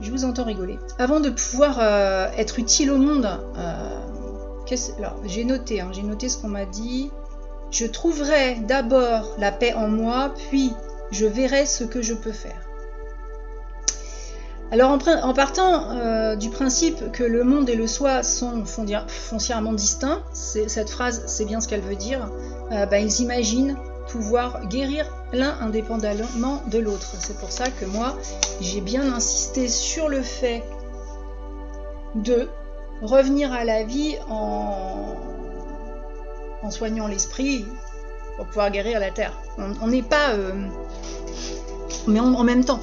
je 0.00 0.10
vous 0.10 0.24
entends 0.24 0.44
rigoler. 0.44 0.78
Avant 0.98 1.20
de 1.20 1.28
pouvoir 1.28 1.80
être 2.38 2.58
utile 2.58 2.90
au 2.90 2.96
monde, 2.96 3.28
j'ai 5.26 5.44
noté, 5.44 5.82
hein, 5.82 5.90
j'ai 5.92 6.02
noté 6.02 6.30
ce 6.30 6.38
qu'on 6.38 6.48
m'a 6.48 6.64
dit. 6.64 7.10
Je 7.70 7.84
trouverai 7.84 8.54
d'abord 8.66 9.34
la 9.38 9.52
paix 9.52 9.74
en 9.74 9.88
moi, 9.88 10.32
puis 10.48 10.72
je 11.10 11.26
verrai 11.26 11.66
ce 11.66 11.84
que 11.84 12.02
je 12.02 12.14
peux 12.14 12.32
faire. 12.32 12.60
Alors 14.70 14.90
en, 14.90 15.34
partant 15.34 15.90
euh, 15.92 16.36
du 16.36 16.50
principe 16.50 17.12
que 17.12 17.22
le 17.22 17.44
monde 17.44 17.68
et 17.68 17.76
le 17.76 17.86
soi 17.86 18.22
sont 18.22 18.64
foncièrement 18.64 19.72
distincts, 19.72 20.22
cette 20.32 20.90
phrase 20.90 21.22
c'est 21.26 21.44
bien 21.44 21.60
ce 21.60 21.68
qu'elle 21.68 21.82
veut 21.82 21.94
dire, 21.94 22.28
euh, 22.72 22.86
bah, 22.86 22.98
ils 22.98 23.20
imaginent 23.20 23.76
pouvoir 24.08 24.66
guérir 24.68 25.06
l'un 25.32 25.56
indépendamment 25.60 26.62
de 26.70 26.78
l'autre. 26.78 27.14
C'est 27.20 27.38
pour 27.38 27.52
ça 27.52 27.70
que 27.70 27.84
moi 27.84 28.16
j'ai 28.60 28.80
bien 28.80 29.12
insisté 29.12 29.68
sur 29.68 30.08
le 30.08 30.22
fait 30.22 30.64
de 32.14 32.48
revenir 33.02 33.52
à 33.52 33.64
la 33.64 33.84
vie 33.84 34.16
en, 34.28 35.14
soignant 36.70 37.06
l'esprit 37.06 37.66
pour 38.36 38.46
pouvoir 38.46 38.70
guérir 38.70 39.00
la 39.00 39.10
terre. 39.10 39.32
On 39.58 39.86
n'est 39.86 40.02
pas... 40.02 40.30
Euh, 40.30 40.52
mais 42.06 42.20
en 42.20 42.44
même 42.44 42.64
temps, 42.64 42.80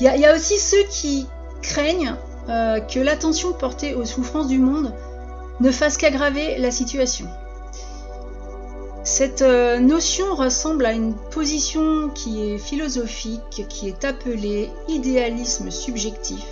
il 0.00 0.06
y, 0.06 0.26
a 0.26 0.34
aussi 0.34 0.58
ceux 0.58 0.82
qui 0.90 1.26
craignent 1.62 2.16
euh, 2.48 2.80
que 2.80 2.98
l'attention 2.98 3.52
portée 3.52 3.94
aux 3.94 4.04
souffrances 4.04 4.48
du 4.48 4.58
monde 4.58 4.92
ne 5.60 5.70
fasse 5.70 5.96
qu'aggraver 5.96 6.58
la 6.58 6.70
situation. 6.70 7.26
Cette 9.04 9.42
euh, 9.42 9.78
notion 9.78 10.34
ressemble 10.34 10.84
à 10.86 10.92
une 10.92 11.14
position 11.14 12.08
qui 12.08 12.42
est 12.42 12.58
philosophique, 12.58 13.66
qui 13.68 13.88
est 13.88 14.04
appelée 14.04 14.70
idéalisme 14.88 15.70
subjectif, 15.70 16.44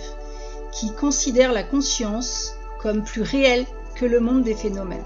qui 0.71 0.93
considère 0.93 1.51
la 1.51 1.63
conscience 1.63 2.55
comme 2.81 3.03
plus 3.03 3.23
réelle 3.23 3.65
que 3.95 4.05
le 4.05 4.19
monde 4.19 4.43
des 4.43 4.55
phénomènes. 4.55 5.03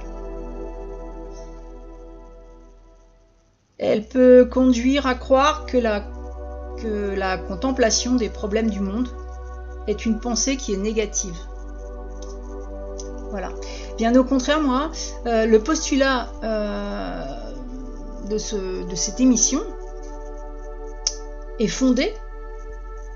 Elle 3.79 4.07
peut 4.07 4.47
conduire 4.51 5.05
à 5.05 5.15
croire 5.15 5.65
que 5.65 5.77
la 5.77 7.37
contemplation 7.37 8.15
des 8.15 8.29
problèmes 8.29 8.69
du 8.69 8.79
monde 8.79 9.09
est 9.87 10.05
une 10.05 10.19
pensée 10.19 10.57
qui 10.57 10.73
est 10.73 10.77
négative. 10.77 11.37
Voilà. 13.31 13.49
Bien 13.97 14.15
au 14.15 14.23
contraire, 14.23 14.61
moi, 14.61 14.91
euh, 15.25 15.45
le 15.45 15.59
postulat 15.59 16.29
euh, 16.43 17.23
de, 18.29 18.37
cette 18.37 19.19
émission 19.19 19.61
est 21.59 21.67
fondé 21.67 22.13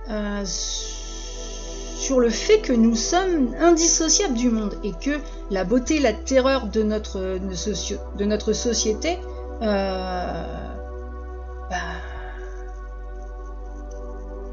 euh, 0.10 0.44
sur 0.46 2.20
le 2.20 2.30
fait 2.30 2.60
que 2.60 2.74
nous 2.74 2.96
sommes 2.96 3.54
indissociables 3.60 4.34
du 4.34 4.50
monde 4.50 4.76
et 4.84 4.92
que 4.92 5.20
la 5.52 5.64
beauté, 5.64 6.00
la 6.00 6.14
terreur 6.14 6.66
de 6.66 6.82
notre 6.82 8.54
société, 8.54 9.20
bah, 9.62 10.46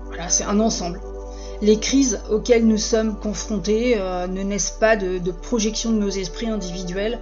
voilà, 0.07 0.29
c'est 0.29 0.45
un 0.45 0.61
ensemble 0.61 1.01
les 1.61 1.79
crises 1.79 2.21
auxquelles 2.31 2.67
nous 2.67 2.79
sommes 2.79 3.19
confrontés 3.19 3.99
euh, 3.99 4.27
ne 4.27 4.43
naissent 4.43 4.77
pas 4.79 4.97
de, 4.97 5.31
projection 5.31 5.91
de 5.91 5.99
nos 5.99 6.09
esprits 6.09 6.49
individuels, 6.49 7.19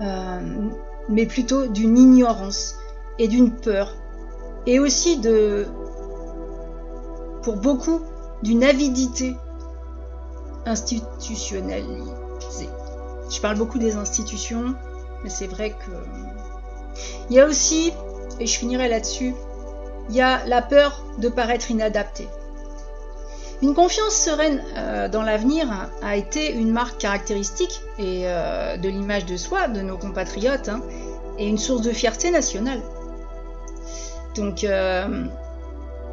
euh, 0.00 0.40
mais 1.08 1.26
plutôt 1.26 1.66
d'une 1.66 1.98
ignorance 1.98 2.76
et 3.18 3.28
d'une 3.28 3.50
peur, 3.50 3.94
et 4.66 4.78
aussi 4.78 5.18
de, 5.18 5.66
pour 7.42 7.56
beaucoup, 7.56 8.00
d'une 8.42 8.64
avidité 8.64 9.34
institutionnalisée. 10.66 12.68
Je 13.30 13.40
parle 13.40 13.58
beaucoup 13.58 13.78
des 13.78 13.96
institutions, 13.96 14.74
mais 15.22 15.30
c'est 15.30 15.46
vrai 15.46 15.70
que... 15.70 15.90
Il 17.28 17.36
y 17.36 17.40
a 17.40 17.46
aussi, 17.46 17.92
et 18.38 18.46
je 18.46 18.58
finirai 18.58 18.88
là-dessus, 18.88 19.34
il 20.08 20.16
y 20.16 20.20
a 20.20 20.44
la 20.46 20.62
peur 20.62 21.04
de 21.18 21.28
paraître 21.28 21.70
inadapté. 21.70 22.28
Une 23.62 23.74
confiance 23.74 24.14
sereine 24.14 24.62
euh, 24.76 25.08
dans 25.08 25.22
l'avenir 25.22 25.68
a 26.02 26.16
été 26.16 26.52
une 26.52 26.72
marque 26.72 26.98
caractéristique 26.98 27.80
euh, 28.00 28.76
de 28.78 28.88
l'image 28.88 29.26
de 29.26 29.36
soi 29.36 29.68
de 29.68 29.82
nos 29.82 29.98
compatriotes 29.98 30.70
hein, 30.70 30.80
et 31.38 31.46
une 31.46 31.58
source 31.58 31.82
de 31.82 31.92
fierté 31.92 32.30
nationale. 32.30 32.80
Donc, 34.34 34.64
euh, 34.64 35.26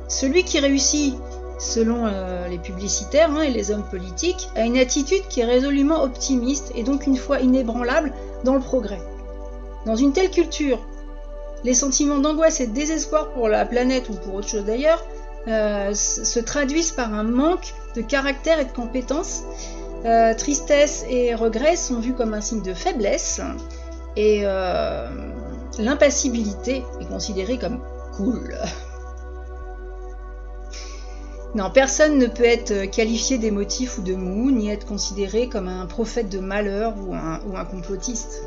celui 0.09 0.43
qui 0.43 0.59
réussit, 0.59 1.15
selon 1.57 2.05
les 2.49 2.59
publicitaires 2.59 3.31
hein, 3.31 3.41
et 3.41 3.49
les 3.49 3.71
hommes 3.71 3.85
politiques, 3.89 4.49
a 4.55 4.65
une 4.65 4.77
attitude 4.77 5.27
qui 5.29 5.39
est 5.39 5.45
résolument 5.45 6.03
optimiste 6.03 6.71
et 6.75 6.83
donc 6.83 7.07
une 7.07 7.17
foi 7.17 7.39
inébranlable 7.39 8.13
dans 8.43 8.53
le 8.53 8.59
progrès. 8.59 8.99
Dans 9.85 9.95
une 9.95 10.13
telle 10.13 10.31
culture, 10.31 10.79
les 11.63 11.73
sentiments 11.73 12.19
d'angoisse 12.19 12.59
et 12.59 12.67
de 12.67 12.73
désespoir 12.73 13.29
pour 13.31 13.47
la 13.47 13.65
planète 13.65 14.09
ou 14.09 14.13
pour 14.13 14.35
autre 14.35 14.47
chose 14.47 14.65
d'ailleurs 14.65 15.03
euh, 15.47 15.93
se 15.93 16.39
traduisent 16.39 16.91
par 16.91 17.13
un 17.13 17.23
manque 17.23 17.73
de 17.95 18.01
caractère 18.01 18.59
et 18.59 18.65
de 18.65 18.71
compétences. 18.71 19.43
Euh, 20.05 20.33
tristesse 20.33 21.05
et 21.09 21.33
regret 21.33 21.75
sont 21.75 21.99
vus 21.99 22.13
comme 22.13 22.33
un 22.33 22.41
signe 22.41 22.61
de 22.61 22.73
faiblesse 22.73 23.41
et 24.15 24.41
euh, 24.43 25.09
l'impassibilité 25.79 26.83
est 26.99 27.05
considérée 27.05 27.57
comme 27.57 27.81
cool. 28.15 28.55
Non, 31.55 31.71
personne 31.71 32.19
ne 32.19 32.27
peut 32.27 32.43
être 32.43 32.91
qualifié 32.91 33.39
d'émotif 33.39 33.97
ou 33.97 34.03
de 34.03 34.13
mou, 34.13 34.51
ni 34.51 34.69
être 34.69 34.85
considéré 34.85 35.47
comme 35.47 35.69
un 35.69 35.87
prophète 35.87 36.29
de 36.29 36.39
malheur 36.39 36.93
ou 36.97 37.15
un 37.15 37.65
complotiste. 37.65 38.43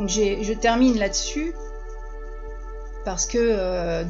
Donc 0.00 0.08
je 0.08 0.54
termine 0.54 0.98
là-dessus 0.98 1.54
parce 3.04 3.26
que 3.26 3.36
euh, 3.38 4.02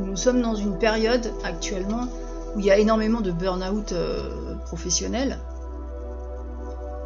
nous 0.00 0.16
sommes 0.16 0.42
dans 0.42 0.56
une 0.56 0.78
période 0.78 1.32
actuellement 1.44 2.08
où 2.56 2.58
il 2.58 2.66
y 2.66 2.72
a 2.72 2.76
énormément 2.76 3.20
de 3.20 3.30
burn-out 3.30 3.92
euh, 3.92 4.56
professionnel. 4.66 5.38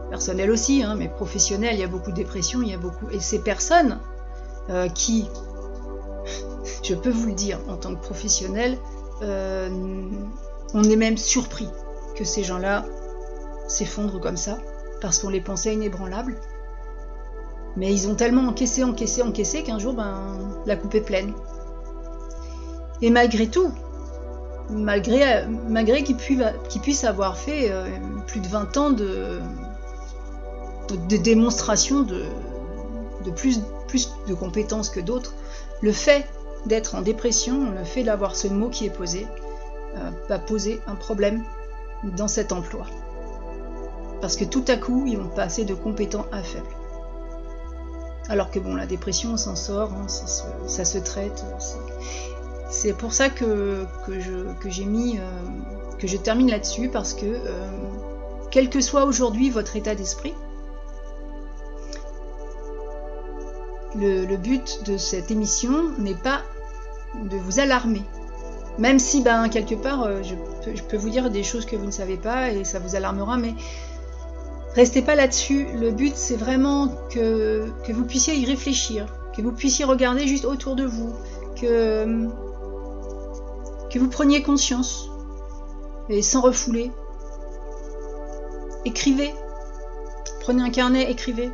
Personnel 0.09 0.51
aussi, 0.51 0.83
hein, 0.83 0.95
mais 0.97 1.11
professionnel, 1.11 1.75
il 1.75 1.81
y 1.81 1.85
a 1.85 1.89
beaucoup 1.89 2.11
de 2.11 2.17
dépression, 2.17 2.63
il 2.63 2.71
y 2.71 2.75
a 2.75 2.79
beaucoup. 2.79 3.07
Et 3.11 3.21
ces 3.21 3.39
personnes 3.39 3.99
euh, 4.71 4.89
qui, 4.89 5.29
je 6.83 6.95
peux 6.95 7.11
vous 7.11 7.27
le 7.27 7.35
dire, 7.35 7.59
en 7.69 7.77
tant 7.77 7.95
que 7.95 8.01
professionnel, 8.01 8.79
on 9.21 10.83
est 10.83 10.97
même 10.97 11.19
surpris 11.19 11.69
que 12.17 12.25
ces 12.25 12.45
gens-là 12.45 12.87
s'effondrent 13.69 14.21
comme 14.21 14.39
ça, 14.39 14.59
parce 15.03 15.19
qu'on 15.19 15.29
les 15.29 15.43
pensait 15.43 15.75
inébranlables. 15.75 16.41
Mais 17.77 17.93
ils 17.93 18.09
ont 18.09 18.15
tellement 18.15 18.43
encaissé, 18.43 18.85
encaissé, 18.85 19.23
encaissé 19.23 19.63
qu'un 19.63 19.79
jour, 19.79 19.95
ben, 19.95 20.39
la 20.67 20.77
coupe 20.77 20.95
est 20.95 21.01
pleine. 21.01 21.33
Et 23.01 23.11
malgré 23.11 23.47
tout, 23.47 23.71
malgré, 24.71 25.47
malgré 25.69 26.03
qu'ils 26.03 26.17
puissent, 26.17 27.05
avoir 27.05 27.37
fait 27.37 27.71
euh, 27.71 27.87
plus 28.27 28.41
de 28.41 28.49
20 28.49 28.77
ans 28.77 28.91
de, 28.91 29.41
de, 31.09 31.17
démonstration 31.17 32.03
de, 32.03 32.25
de 33.25 33.31
plus, 33.31 33.61
plus 33.89 34.13
de 34.29 34.35
compétences 34.35 34.91
que 34.91 35.01
d'autres, 35.01 35.35
le 35.81 35.93
fait 35.93 36.27
d'être 36.67 36.95
en 36.95 37.03
dépression, 37.03 37.71
le 37.73 37.85
fait 37.85 38.05
d'avoir 38.05 38.37
ce 38.37 38.49
mot 38.49 38.69
qui 38.69 38.87
est 38.87 38.91
posé, 38.91 39.27
euh, 39.97 40.11
va 40.29 40.39
poser 40.39 40.81
un 40.87 40.95
problème 40.95 41.43
dans 42.17 42.29
cet 42.29 42.53
emploi. 42.53 42.87
Parce 44.21 44.37
que 44.37 44.45
tout 44.45 44.65
à 44.69 44.77
coup, 44.77 45.05
ils 45.07 45.19
vont 45.19 45.29
passer 45.29 45.65
de 45.65 45.75
compétents 45.75 46.27
à 46.31 46.43
faibles. 46.43 46.67
Alors 48.29 48.51
que 48.51 48.59
bon, 48.59 48.75
la 48.75 48.87
dépression, 48.87 49.33
on 49.33 49.37
s'en 49.37 49.57
sort, 49.57 49.93
hein, 49.93 50.07
ça, 50.09 50.85
se, 50.85 50.99
traite. 50.99 51.45
C'est 52.71 52.93
pour 52.93 53.13
ça 53.13 53.29
euh, 53.43 53.85
que 54.07 56.07
je 56.07 56.17
termine 56.17 56.51
là-dessus, 56.51 56.89
parce 56.89 57.15
que 57.15 57.27
euh, 57.27 57.69
quel 58.51 58.71
que 58.71 58.81
soit 58.81 59.05
aujourd'hui 59.05 59.51
votre 59.51 59.77
état 59.77 59.95
d'esprit, 59.95 60.35
le, 63.95 64.37
but 64.37 64.85
de 64.87 64.97
cette 64.97 65.31
émission 65.31 65.91
n'est 65.99 66.15
pas 66.15 66.43
de 67.15 67.37
vous 67.37 67.61
alarmer. 67.61 68.03
Même 68.79 68.99
si, 68.99 69.23
ben, 69.23 69.49
quelque 69.49 69.75
part, 69.75 70.03
euh, 70.03 70.23
je, 70.23 70.35
je, 70.75 70.83
peux 70.83 70.97
vous 70.97 71.11
dire 71.11 71.31
des 71.31 71.43
choses 71.43 71.67
que 71.67 71.77
vous 71.77 71.85
ne 71.85 71.91
savez 71.91 72.17
pas 72.17 72.51
et 72.51 72.65
ça 72.65 72.79
vous 72.79 72.97
alarmera, 72.97 73.37
mais 73.37 73.55
Restez 74.75 75.03
pas 75.03 75.15
là-dessus. 75.15 75.67
Le 75.75 75.91
but, 75.91 76.17
c'est 76.17 76.37
vraiment 76.37 76.89
que, 77.11 77.67
vous 77.89 78.05
puissiez 78.05 78.35
y 78.37 78.47
réfléchir, 78.47 79.07
que 79.37 79.43
vous 79.43 79.53
puissiez 79.53 79.85
regarder 79.85 80.27
juste 80.27 80.45
autour 80.45 80.77
de 80.77 80.85
vous, 80.85 81.13
que, 81.61 82.27
que 83.91 83.99
vous 83.99 84.09
preniez 84.09 84.43
conscience 84.43 85.09
et 86.09 86.23
sans 86.23 86.41
refouler. 86.41 86.91
Écrivez. 88.85 89.35
Prenez 90.41 90.63
un 90.63 90.71
carnet, 90.71 91.11
écrivez. 91.11 91.51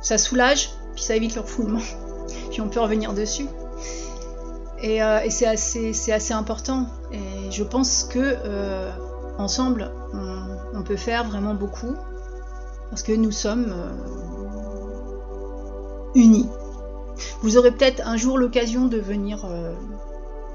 Ça 0.00 0.18
soulage, 0.18 0.70
puis 0.94 1.04
ça 1.04 1.16
évite 1.16 1.34
le 1.34 1.40
refoulement. 1.42 1.80
Puis 2.50 2.60
on 2.60 2.68
peut 2.68 2.80
revenir 2.80 3.12
dessus. 3.12 3.46
Et, 4.80 5.02
euh, 5.02 5.20
c'est 5.28 5.46
assez, 5.46 6.12
assez, 6.12 6.32
important. 6.32 6.86
Et 7.12 7.50
je 7.50 7.64
pense 7.64 8.04
que 8.04 8.18
euh, 8.18 8.90
ensemble, 9.38 9.90
on, 10.74 10.82
peut 10.82 10.96
faire 10.96 11.24
vraiment 11.24 11.54
beaucoup 11.54 11.94
parce 12.90 13.02
que 13.02 13.12
nous 13.12 13.32
sommes 13.32 13.72
euh, 13.72 13.92
unis. 16.14 16.48
Vous 17.42 17.56
aurez 17.56 17.70
peut-être 17.70 18.06
un 18.06 18.16
jour 18.16 18.38
l'occasion 18.38 18.86
de 18.86 18.98
venir 18.98 19.44
euh, 19.44 19.72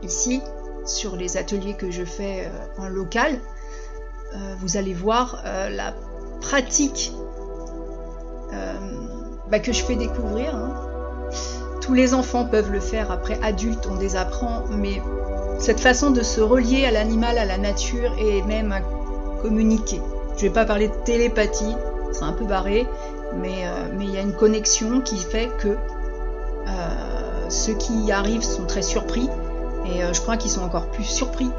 ici 0.04 0.42
sur 0.86 1.16
les 1.16 1.38
ateliers 1.38 1.76
que 1.76 1.92
je 1.92 2.06
fais 2.06 2.46
euh, 2.46 2.50
en 2.78 2.88
local. 2.88 3.40
vous 4.60 4.78
allez 4.78 4.94
voir 4.94 5.44
la 5.44 5.96
pratique 6.40 7.12
bah, 9.50 9.60
que 9.60 9.74
je 9.74 9.84
fais 9.84 9.96
découvrir. 9.96 10.56
Hein. 10.56 10.76
Tous 11.82 11.96
les 11.96 12.14
enfants 12.14 12.46
peuvent 12.46 12.72
le 12.72 12.80
faire, 12.80 13.12
après 13.12 13.40
adultes 13.42 13.88
on 13.90 13.96
les 13.96 14.16
apprend, 14.16 14.66
mais 14.70 15.02
cette 15.60 15.80
façon 15.80 16.12
de 16.12 16.24
se 16.24 16.42
relier 16.42 16.86
à 16.86 16.92
l'animal, 16.92 17.38
à 17.38 17.46
la 17.46 17.58
nature 17.58 18.16
et 18.18 18.42
même 18.44 18.72
à 18.72 18.82
communiquer. 19.42 20.02
Je 20.38 20.46
ne 20.46 20.50
vais 20.50 20.54
pas 20.54 20.66
parler 20.66 20.88
de 20.88 20.96
télépathie, 21.06 21.76
c'est 22.14 22.24
un 22.24 22.32
peu 22.32 22.46
barré, 22.46 22.88
mais 23.36 23.66
euh, 23.66 23.88
il 24.00 24.10
y 24.10 24.18
a 24.18 24.22
une 24.22 24.34
connexion 24.34 25.02
qui 25.02 25.18
fait 25.18 25.50
que 25.60 25.68
euh, 25.68 27.50
ceux 27.50 27.74
qui 27.74 27.94
y 28.04 28.12
arrivent 28.12 28.44
sont 28.44 28.66
très 28.66 28.82
surpris 28.82 29.30
et 29.86 30.04
euh, 30.04 30.14
je 30.14 30.22
crois 30.22 30.38
qu'ils 30.38 30.52
sont 30.52 30.64
encore 30.64 30.88
plus 30.88 31.04
surpris 31.04 31.50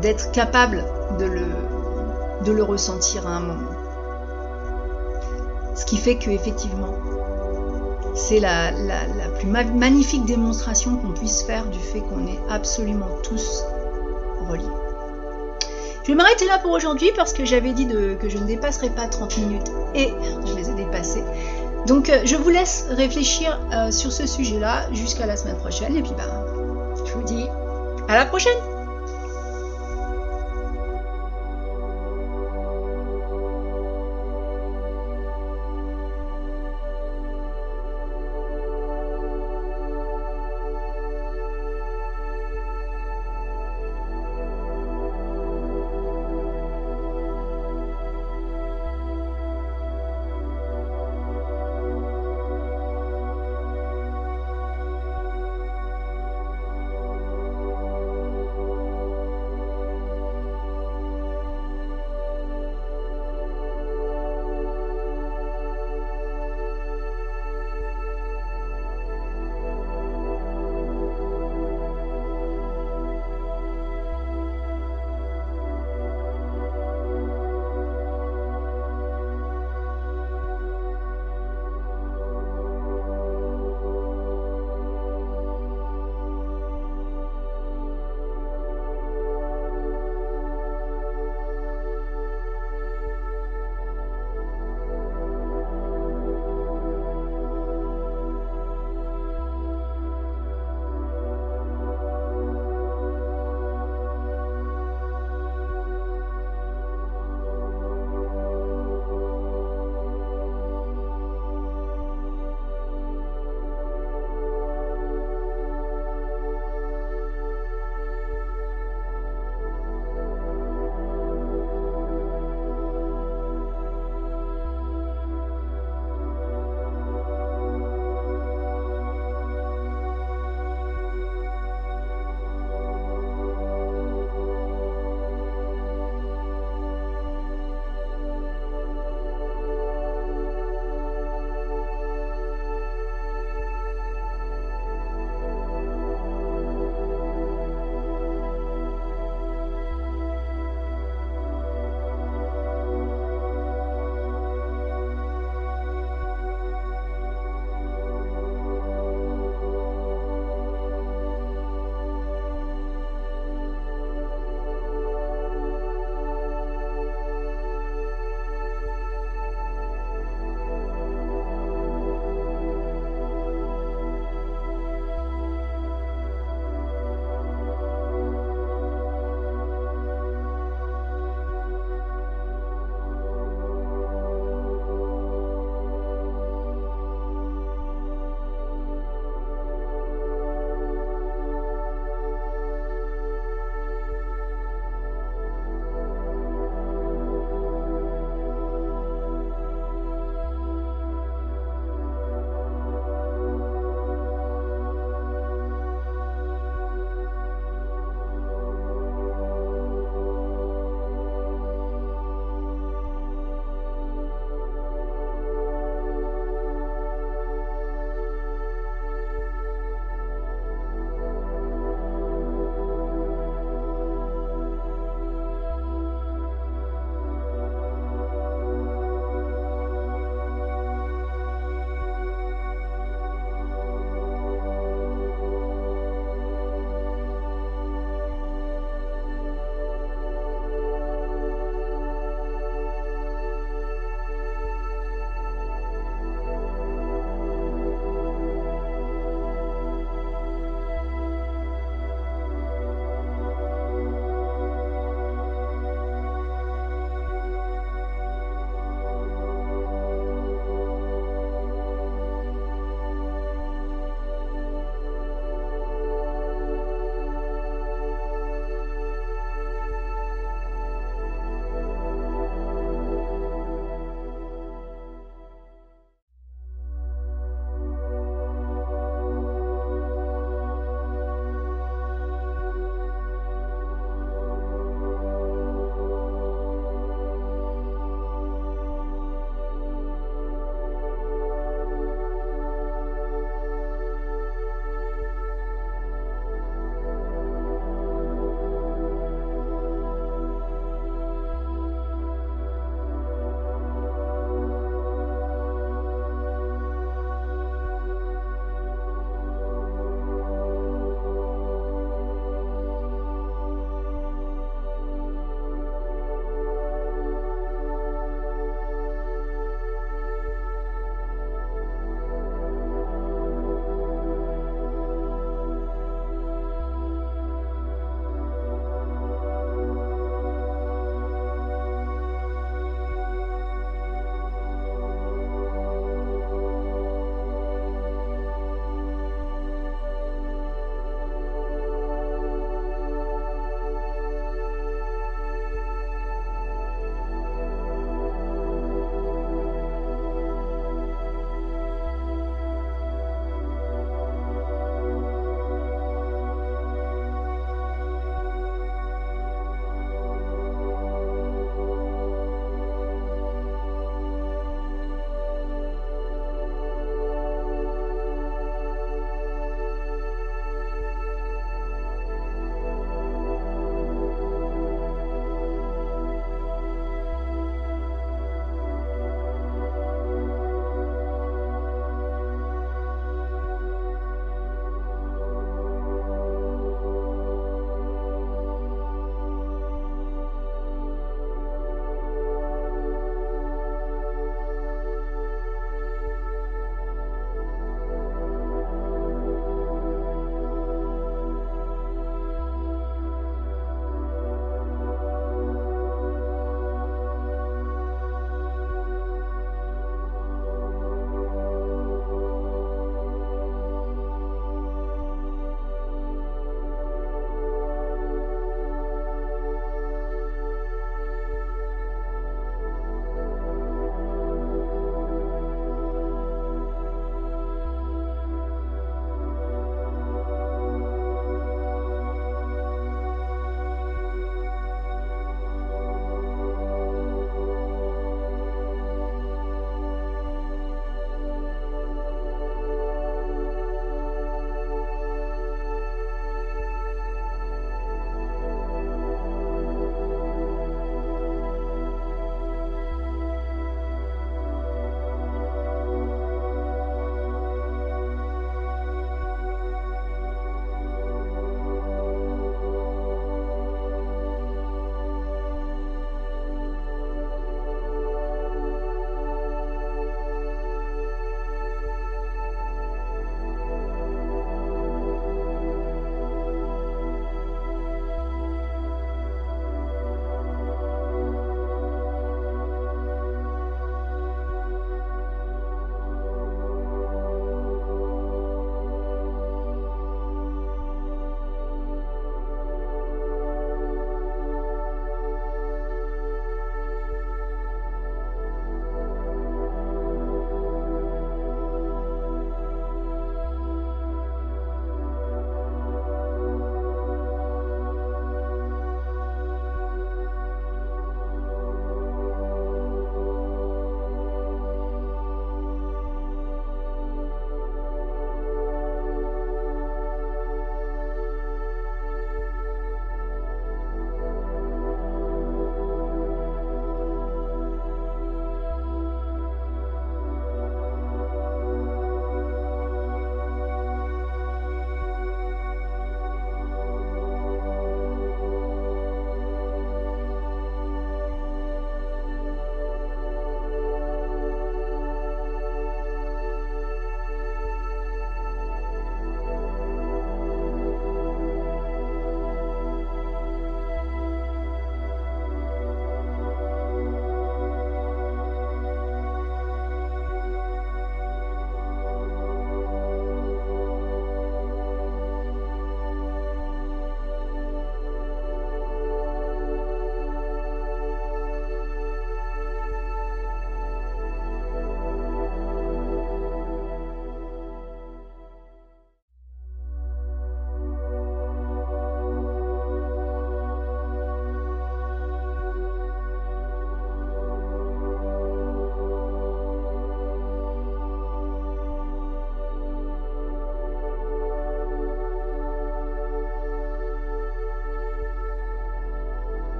d'être 0.00 0.32
capables 0.32 0.84
de 1.18 1.26
le, 1.26 1.46
de 2.44 2.52
le 2.52 2.62
ressentir 2.62 3.26
à 3.26 3.32
un 3.32 3.40
moment. 3.40 3.70
Ce 5.74 5.84
qui 5.84 5.96
fait 5.96 6.16
que 6.16 6.30
effectivement, 6.30 6.94
c'est 8.14 8.40
la, 8.40 8.72
plus 9.38 9.46
magnifique 9.46 10.24
démonstration 10.24 10.96
qu'on 10.96 11.12
puisse 11.12 11.42
faire 11.42 11.66
du 11.66 11.78
fait 11.78 12.00
qu'on 12.00 12.26
est 12.26 12.38
absolument 12.50 13.08
tous 13.22 13.64
reliés. 14.48 14.64
Je 16.02 16.08
vais 16.08 16.14
m'arrêter 16.14 16.46
là 16.46 16.58
pour 16.58 16.72
aujourd'hui 16.72 17.10
parce 17.14 17.32
que 17.32 17.44
j'avais 17.44 17.72
dit 17.72 17.86
que 17.86 18.28
je 18.28 18.38
ne 18.38 18.44
dépasserai 18.44 18.90
pas 18.90 19.06
30 19.06 19.38
minutes 19.38 19.70
et 19.94 20.12
je 20.46 20.54
les 20.54 20.68
ai 20.68 20.74
dépassées. 20.74 21.22
Donc 21.86 22.10
euh, 22.10 22.20
je 22.24 22.36
vous 22.36 22.48
laisse 22.48 22.86
réfléchir 22.90 23.58
euh, 23.72 23.90
sur 23.90 24.12
ce 24.12 24.26
sujet-là 24.26 24.88
jusqu'à 24.92 25.26
la 25.26 25.36
semaine 25.36 25.56
prochaine 25.56 25.96
et 25.96 26.02
puis 26.02 26.12
bah, 26.16 26.44
je 26.96 27.10
je 27.10 27.18
vous 27.18 27.24
dis 27.24 27.44
à 28.08 28.14
la 28.14 28.24
prochaine 28.24 28.56